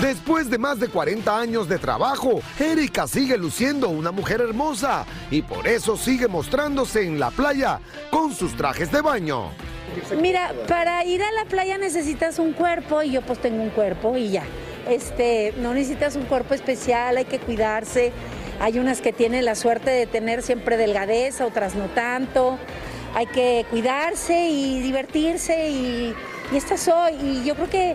Después 0.00 0.48
de 0.48 0.58
más 0.58 0.78
de 0.78 0.86
40 0.86 1.36
años 1.36 1.68
de 1.68 1.76
trabajo, 1.76 2.40
Erika 2.60 3.08
sigue 3.08 3.36
luciendo 3.36 3.88
una 3.88 4.12
mujer 4.12 4.40
hermosa 4.40 5.04
y 5.28 5.42
por 5.42 5.66
eso 5.66 5.96
sigue 5.96 6.28
mostrándose 6.28 7.04
en 7.04 7.18
la 7.18 7.32
playa 7.32 7.80
con 8.08 8.32
sus 8.32 8.56
trajes 8.56 8.92
de 8.92 9.00
baño. 9.00 9.50
Mira, 10.20 10.52
para 10.68 11.04
ir 11.04 11.20
a 11.20 11.32
la 11.32 11.46
playa 11.46 11.78
necesitas 11.78 12.38
un 12.38 12.52
cuerpo 12.52 13.02
y 13.02 13.10
yo 13.10 13.22
pues 13.22 13.40
tengo 13.40 13.60
un 13.60 13.70
cuerpo 13.70 14.16
y 14.16 14.30
ya. 14.30 14.44
Este, 14.88 15.52
no 15.58 15.74
necesitas 15.74 16.14
un 16.14 16.26
cuerpo 16.26 16.54
especial, 16.54 17.16
hay 17.16 17.24
que 17.24 17.40
cuidarse. 17.40 18.12
Hay 18.60 18.78
unas 18.78 19.00
que 19.00 19.12
tienen 19.12 19.44
la 19.44 19.54
suerte 19.54 19.90
de 19.90 20.06
tener 20.06 20.42
siempre 20.42 20.76
delgadez, 20.76 21.40
otras 21.40 21.74
no 21.74 21.86
tanto. 21.86 22.58
Hay 23.14 23.26
que 23.26 23.64
cuidarse 23.70 24.48
y 24.48 24.80
divertirse 24.80 25.70
y, 25.70 26.14
y 26.52 26.56
esta 26.56 26.76
soy. 26.76 27.14
Y 27.22 27.44
yo 27.44 27.54
creo 27.54 27.70
que 27.70 27.94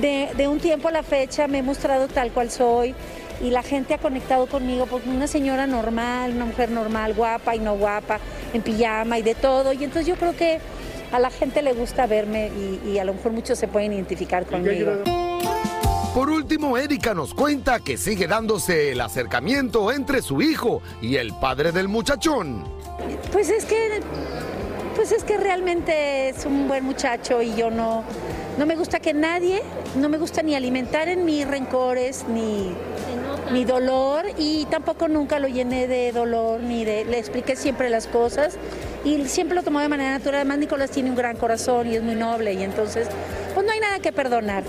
de, 0.00 0.28
de 0.36 0.48
un 0.48 0.58
tiempo 0.58 0.88
a 0.88 0.92
la 0.92 1.02
fecha 1.02 1.46
me 1.46 1.58
he 1.58 1.62
mostrado 1.62 2.08
tal 2.08 2.30
cual 2.32 2.50
soy 2.50 2.94
y 3.42 3.50
la 3.50 3.62
gente 3.62 3.94
ha 3.94 3.98
conectado 3.98 4.46
conmigo 4.46 4.86
porque 4.86 5.08
una 5.08 5.26
señora 5.26 5.66
normal, 5.66 6.32
una 6.32 6.44
mujer 6.46 6.70
normal, 6.70 7.14
guapa 7.14 7.54
y 7.54 7.60
no 7.60 7.76
guapa, 7.76 8.18
en 8.52 8.62
pijama 8.62 9.18
y 9.18 9.22
de 9.22 9.34
todo. 9.34 9.72
Y 9.72 9.84
entonces 9.84 10.06
yo 10.06 10.16
creo 10.16 10.34
que 10.36 10.58
a 11.12 11.18
la 11.18 11.30
gente 11.30 11.62
le 11.62 11.72
gusta 11.72 12.06
verme 12.06 12.48
y, 12.48 12.90
y 12.90 12.98
a 12.98 13.04
lo 13.04 13.14
mejor 13.14 13.32
muchos 13.32 13.58
se 13.58 13.68
pueden 13.68 13.92
identificar 13.92 14.44
conmigo. 14.46 14.92
Por 16.18 16.30
último, 16.30 16.76
Erika 16.76 17.14
nos 17.14 17.32
cuenta 17.32 17.78
que 17.78 17.96
sigue 17.96 18.26
dándose 18.26 18.90
el 18.90 19.00
acercamiento 19.00 19.92
entre 19.92 20.20
su 20.20 20.42
hijo 20.42 20.82
y 21.00 21.14
el 21.14 21.32
padre 21.32 21.70
del 21.70 21.86
muchachón. 21.86 22.64
Pues 23.30 23.50
es 23.50 23.64
que, 23.64 24.00
pues 24.96 25.12
es 25.12 25.22
que 25.22 25.36
realmente 25.36 26.30
es 26.30 26.44
un 26.44 26.66
buen 26.66 26.82
muchacho 26.84 27.40
y 27.40 27.54
yo 27.54 27.70
no, 27.70 28.02
no 28.58 28.66
me 28.66 28.74
gusta 28.74 28.98
que 28.98 29.14
nadie, 29.14 29.62
no 29.94 30.08
me 30.08 30.18
gusta 30.18 30.42
ni 30.42 30.56
alimentar 30.56 31.08
en 31.08 31.24
mí 31.24 31.44
rencores 31.44 32.24
ni, 32.26 32.74
ni 33.52 33.64
dolor 33.64 34.24
y 34.38 34.64
tampoco 34.64 35.06
nunca 35.06 35.38
lo 35.38 35.46
llené 35.46 35.86
de 35.86 36.10
dolor 36.10 36.58
ni 36.58 36.84
de, 36.84 37.04
le 37.04 37.20
expliqué 37.20 37.54
siempre 37.54 37.90
las 37.90 38.08
cosas 38.08 38.56
y 39.04 39.24
siempre 39.26 39.54
lo 39.54 39.62
tomó 39.62 39.78
de 39.78 39.88
manera 39.88 40.10
natural. 40.18 40.40
Además 40.40 40.58
Nicolás 40.58 40.90
tiene 40.90 41.10
un 41.10 41.16
gran 41.16 41.36
corazón 41.36 41.86
y 41.86 41.94
es 41.94 42.02
muy 42.02 42.16
noble 42.16 42.54
y 42.54 42.64
entonces 42.64 43.06
pues 43.54 43.64
no 43.64 43.70
hay 43.70 43.78
nada 43.78 44.00
que 44.00 44.10
perdonar. 44.10 44.64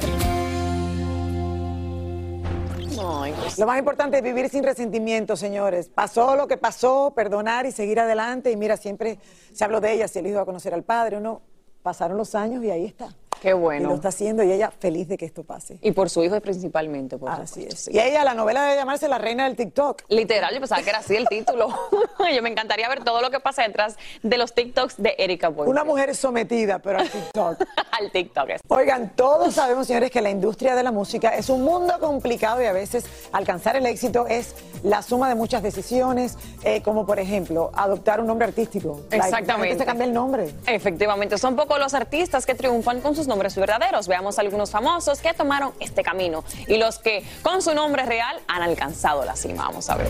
Lo 3.58 3.66
más 3.66 3.80
importante 3.80 4.18
es 4.18 4.24
vivir 4.24 4.50
sin 4.50 4.64
resentimiento, 4.64 5.36
señores. 5.36 5.90
Pasó 5.90 6.36
lo 6.36 6.48
que 6.48 6.58
pasó, 6.58 7.14
perdonar 7.16 7.66
y 7.66 7.72
seguir 7.72 8.00
adelante. 8.00 8.52
Y 8.52 8.58
mira, 8.58 8.78
siempre 8.78 9.20
se 9.54 9.64
habló 9.64 9.82
de 9.82 9.94
ella, 9.94 10.08
si 10.08 10.20
el 10.20 10.28
hijo 10.28 10.38
va 10.38 10.42
a 10.44 10.46
conocer 10.46 10.74
al 10.74 10.84
padre 10.84 11.18
o 11.18 11.20
no. 11.20 11.42
Pasaron 11.82 12.18
los 12.18 12.36
años 12.36 12.64
y 12.64 12.72
ahí 12.72 12.86
está. 12.86 13.16
Qué 13.42 13.50
Y 13.50 13.54
bueno. 13.54 13.90
lo 13.90 13.96
está 13.96 14.10
haciendo 14.10 14.44
y 14.44 14.52
ella 14.52 14.72
feliz 14.72 15.08
de 15.08 15.18
que 15.18 15.26
esto 15.26 15.44
pase. 15.44 15.78
Y 15.82 15.92
por 15.92 16.10
su 16.10 16.24
hijo 16.24 16.40
principalmente, 16.42 17.18
por 17.18 17.30
Así 17.30 17.62
supuesto, 17.62 17.90
es. 17.92 17.96
Y 17.96 18.00
ella, 18.00 18.24
la 18.24 18.34
novela 18.34 18.64
debe 18.64 18.76
llamarse 18.76 19.08
La 19.08 19.18
Reina 19.18 19.46
del 19.46 19.56
TikTok. 19.56 20.04
Literal, 20.10 20.54
yo 20.54 20.60
pensaba 20.60 20.82
que 20.82 20.90
era 20.90 21.00
así 21.00 21.16
el 21.16 21.28
título. 21.28 21.70
yo 22.36 22.42
me 22.42 22.50
encantaría 22.50 22.88
ver 22.90 23.04
todo 23.04 23.22
lo 23.22 23.30
que 23.32 23.40
pasa 23.40 23.64
detrás 23.64 23.98
de 24.24 24.38
los 24.38 24.54
TikToks 24.54 24.96
de 24.98 25.16
Erika 25.18 25.50
Boy. 25.50 25.68
Una 25.68 25.84
mujer 25.84 26.16
sometida, 26.16 26.80
pero 26.80 27.00
al 27.00 27.10
TikTok. 27.10 27.60
al 27.92 28.12
TikTok. 28.12 28.50
es. 28.50 28.62
Oigan, 28.68 29.16
todos 29.16 29.56
sabemos, 29.56 29.88
señores, 29.88 30.12
que 30.12 30.22
la 30.22 30.30
industria 30.30 30.76
de 30.76 30.84
la 30.84 30.92
música 30.92 31.36
es 31.36 31.50
un 31.50 31.64
mundo 31.64 31.94
complicado 32.00 32.62
y 32.62 32.66
a 32.66 32.74
veces 32.74 33.06
alcanzar 33.32 33.76
el 33.76 33.86
éxito 33.86 34.28
es 34.28 34.56
la 34.84 35.02
suma 35.02 35.30
de 35.30 35.36
muchas 35.36 35.64
decisiones, 35.64 36.38
eh, 36.64 36.82
como 36.82 37.06
por 37.06 37.20
ejemplo, 37.20 37.72
adoptar 37.76 38.20
un 38.20 38.28
nombre 38.28 38.48
artístico. 38.48 39.02
La 39.12 39.18
Exactamente. 39.18 39.78
se 39.78 39.86
cambia 39.86 40.06
el 40.06 40.14
nombre. 40.14 40.54
Efectivamente, 40.66 41.38
son 41.38 41.56
pocos 41.56 41.80
los 41.80 41.94
artistas 41.94 42.46
que 42.46 42.56
triunfan 42.56 43.02
con 43.02 43.16
sus 43.16 43.28
nombres 43.30 43.56
verdaderos. 43.56 44.10
Veamos 44.10 44.38
algunos 44.40 44.72
famosos 44.72 45.20
que 45.20 45.34
tomaron 45.34 45.72
este 45.80 46.04
camino 46.04 46.44
y 46.68 46.78
los 46.78 47.00
que 47.00 47.24
con 47.42 47.62
su 47.62 47.74
nombre 47.74 48.06
real 48.06 48.38
han 48.48 48.62
alcanzado 48.62 49.24
la 49.24 49.38
cima. 49.38 49.64
Vamos 49.64 49.90
a 49.90 49.96
ver. 49.96 50.10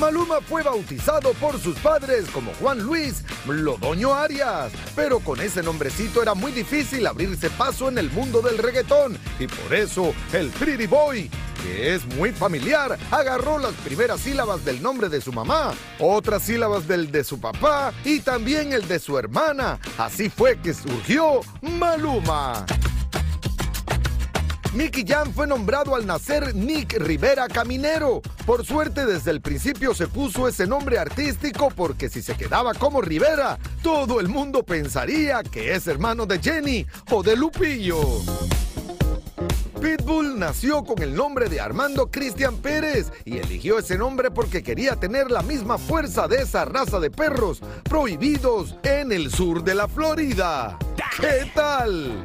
Maluma 0.00 0.40
fue 0.42 0.62
bautizado 0.62 1.32
por 1.34 1.58
sus 1.58 1.78
padres 1.78 2.26
como 2.30 2.52
Juan 2.60 2.80
Luis 2.80 3.22
Lodoño 3.46 4.12
Arias, 4.12 4.72
pero 4.94 5.20
con 5.20 5.40
ese 5.40 5.62
nombrecito 5.62 6.20
era 6.22 6.34
muy 6.34 6.52
difícil 6.52 7.06
abrirse 7.06 7.48
paso 7.50 7.88
en 7.88 7.96
el 7.96 8.10
mundo 8.10 8.42
del 8.42 8.58
reggaetón 8.58 9.18
y 9.38 9.46
por 9.46 9.72
eso 9.72 10.12
el 10.32 10.50
Pretty 10.50 10.86
Boy, 10.86 11.30
es 11.80 12.06
muy 12.16 12.32
familiar, 12.32 12.98
agarró 13.10 13.58
las 13.58 13.72
primeras 13.74 14.20
sílabas 14.20 14.64
del 14.64 14.82
nombre 14.82 15.08
de 15.08 15.20
su 15.20 15.32
mamá, 15.32 15.72
otras 15.98 16.42
sílabas 16.42 16.86
del 16.88 17.10
de 17.10 17.24
su 17.24 17.40
papá 17.40 17.92
y 18.04 18.20
también 18.20 18.72
el 18.72 18.86
de 18.88 18.98
su 18.98 19.18
hermana. 19.18 19.78
Así 19.98 20.28
fue 20.30 20.58
que 20.60 20.74
surgió 20.74 21.40
Maluma. 21.62 22.66
Nicky 24.76 25.04
Jam 25.06 25.32
fue 25.32 25.46
nombrado 25.46 25.94
al 25.94 26.06
nacer 26.06 26.54
Nick 26.54 26.98
Rivera 26.98 27.48
Caminero. 27.48 28.20
Por 28.44 28.66
suerte, 28.66 29.06
desde 29.06 29.30
el 29.30 29.40
principio 29.40 29.94
se 29.94 30.06
puso 30.06 30.46
ese 30.48 30.66
nombre 30.66 30.98
artístico 30.98 31.70
porque 31.74 32.10
si 32.10 32.20
se 32.20 32.36
quedaba 32.36 32.74
como 32.74 33.00
Rivera, 33.00 33.58
todo 33.82 34.20
el 34.20 34.28
mundo 34.28 34.62
pensaría 34.62 35.42
que 35.42 35.74
es 35.74 35.86
hermano 35.86 36.26
de 36.26 36.40
Jenny 36.40 36.86
o 37.10 37.22
de 37.22 37.36
Lupillo. 37.36 37.98
Pitbull 39.80 40.38
nació 40.38 40.84
con 40.84 41.02
el 41.02 41.14
nombre 41.14 41.48
de 41.48 41.60
Armando 41.60 42.10
Cristian 42.10 42.56
Pérez 42.56 43.12
y 43.24 43.38
eligió 43.38 43.78
ese 43.78 43.98
nombre 43.98 44.30
porque 44.30 44.62
quería 44.62 44.96
tener 44.96 45.30
la 45.30 45.42
misma 45.42 45.78
fuerza 45.78 46.26
de 46.28 46.36
esa 46.36 46.64
raza 46.64 46.98
de 46.98 47.10
perros 47.10 47.60
prohibidos 47.84 48.76
en 48.82 49.12
el 49.12 49.30
sur 49.30 49.62
de 49.62 49.74
la 49.74 49.86
Florida. 49.86 50.78
¿Qué 51.20 51.50
tal? 51.54 52.24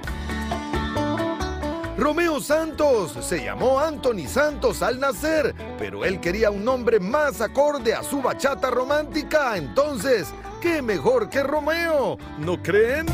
Romeo 1.97 2.39
Santos 2.39 3.15
se 3.21 3.43
llamó 3.43 3.79
Anthony 3.79 4.27
Santos 4.27 4.81
al 4.81 4.99
nacer, 4.99 5.53
pero 5.77 6.03
él 6.05 6.19
quería 6.19 6.49
un 6.49 6.63
nombre 6.63 6.99
más 6.99 7.41
acorde 7.41 7.93
a 7.93 8.01
su 8.01 8.21
bachata 8.21 8.71
romántica. 8.71 9.57
Entonces, 9.57 10.33
¿qué 10.61 10.81
mejor 10.81 11.29
que 11.29 11.43
Romeo? 11.43 12.17
¿No 12.39 12.61
creen? 12.63 13.05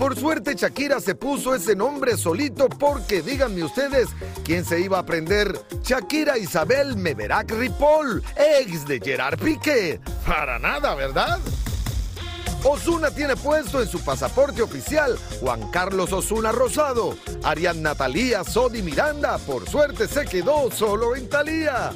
Por 0.00 0.18
suerte 0.18 0.54
Shakira 0.54 0.98
se 0.98 1.14
puso 1.14 1.54
ese 1.54 1.76
nombre 1.76 2.16
solito 2.16 2.70
porque 2.70 3.20
díganme 3.20 3.62
ustedes 3.62 4.08
quién 4.46 4.64
se 4.64 4.80
iba 4.80 4.96
a 4.96 5.00
aprender. 5.00 5.60
Shakira 5.82 6.38
Isabel 6.38 6.96
Meverac 6.96 7.50
Ripoll, 7.50 8.22
ex 8.34 8.86
de 8.86 8.98
Gerard 8.98 9.38
Piqué. 9.38 10.00
Para 10.26 10.58
nada, 10.58 10.94
¿verdad? 10.94 11.38
Osuna 12.64 13.10
tiene 13.10 13.36
puesto 13.36 13.82
en 13.82 13.88
su 13.88 14.02
pasaporte 14.02 14.62
oficial 14.62 15.18
Juan 15.38 15.70
Carlos 15.70 16.14
Osuna 16.14 16.50
Rosado. 16.50 17.14
Ariadna 17.42 17.94
Talía 17.94 18.42
Sodi 18.42 18.80
Miranda, 18.80 19.36
por 19.36 19.68
suerte 19.68 20.08
se 20.08 20.24
quedó 20.24 20.70
solo 20.70 21.14
en 21.14 21.28
Talía. 21.28 21.92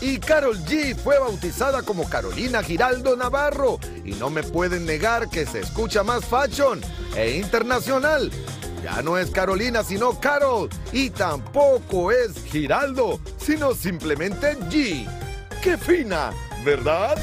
Y 0.00 0.18
Carol 0.18 0.58
G 0.64 0.94
fue 0.94 1.18
bautizada 1.18 1.82
como 1.82 2.08
Carolina 2.08 2.62
Giraldo 2.62 3.16
Navarro. 3.16 3.78
Y 4.04 4.12
no 4.12 4.30
me 4.30 4.42
pueden 4.42 4.84
negar 4.84 5.28
que 5.30 5.46
se 5.46 5.60
escucha 5.60 6.02
más 6.02 6.24
fashion 6.24 6.80
e 7.16 7.36
internacional. 7.36 8.30
Ya 8.82 9.02
no 9.02 9.18
es 9.18 9.30
Carolina, 9.30 9.82
sino 9.82 10.20
Carol. 10.20 10.68
Y 10.92 11.10
tampoco 11.10 12.12
es 12.12 12.36
Giraldo, 12.44 13.18
sino 13.38 13.74
simplemente 13.74 14.56
G. 14.70 15.08
¡Qué 15.62 15.76
fina! 15.76 16.30
¿Verdad? 16.64 17.16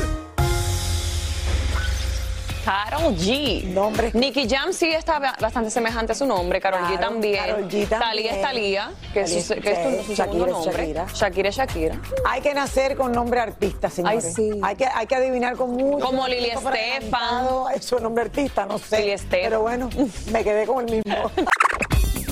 Carol 2.64 3.14
G. 3.18 3.66
Nombre. 3.66 4.12
Nicky 4.14 4.48
Jam 4.48 4.72
sí 4.72 4.88
está 4.90 5.20
ba- 5.20 5.36
bastante 5.40 5.70
semejante 5.70 6.14
a 6.14 6.16
su 6.16 6.26
nombre. 6.26 6.62
Carol 6.62 6.82
G 6.84 6.98
también. 7.00 7.36
Karol 7.44 7.64
G 7.68 7.88
también. 7.88 7.90
Talía 7.90 8.32
es 8.36 8.42
Talía, 8.42 8.92
que 9.14 9.22
es, 9.22 9.46
su, 9.46 9.56
que 9.56 9.72
es 9.72 10.16
segundo 10.18 10.48
nombre. 10.48 10.72
Shakira. 10.74 11.06
Shakira 11.14 11.50
es 11.50 11.56
Shakira. 11.58 12.00
Hay 12.26 12.42
que 12.42 12.54
nacer 12.54 12.96
con 12.96 13.12
nombre 13.12 13.42
artista, 13.42 13.90
señores. 13.90 14.26
Ay, 14.26 14.34
sí. 14.34 14.52
Hay 14.64 14.76
que, 14.78 14.86
hay 14.86 15.08
que 15.08 15.16
adivinar 15.16 15.58
con 15.58 15.72
mucho. 15.72 16.06
Como 16.06 16.28
Lili 16.28 16.52
Estefan. 16.52 17.48
Es 17.76 17.86
su 17.86 18.00
nombre 18.00 18.24
artista, 18.24 18.66
no 18.66 18.78
sé. 18.78 19.00
Lili 19.00 19.12
Estefan. 19.12 19.40
Pero 19.50 19.62
bueno, 19.62 19.90
me 20.32 20.44
quedé 20.44 20.66
con 20.66 20.88
el 20.88 20.96
mismo. 21.04 21.32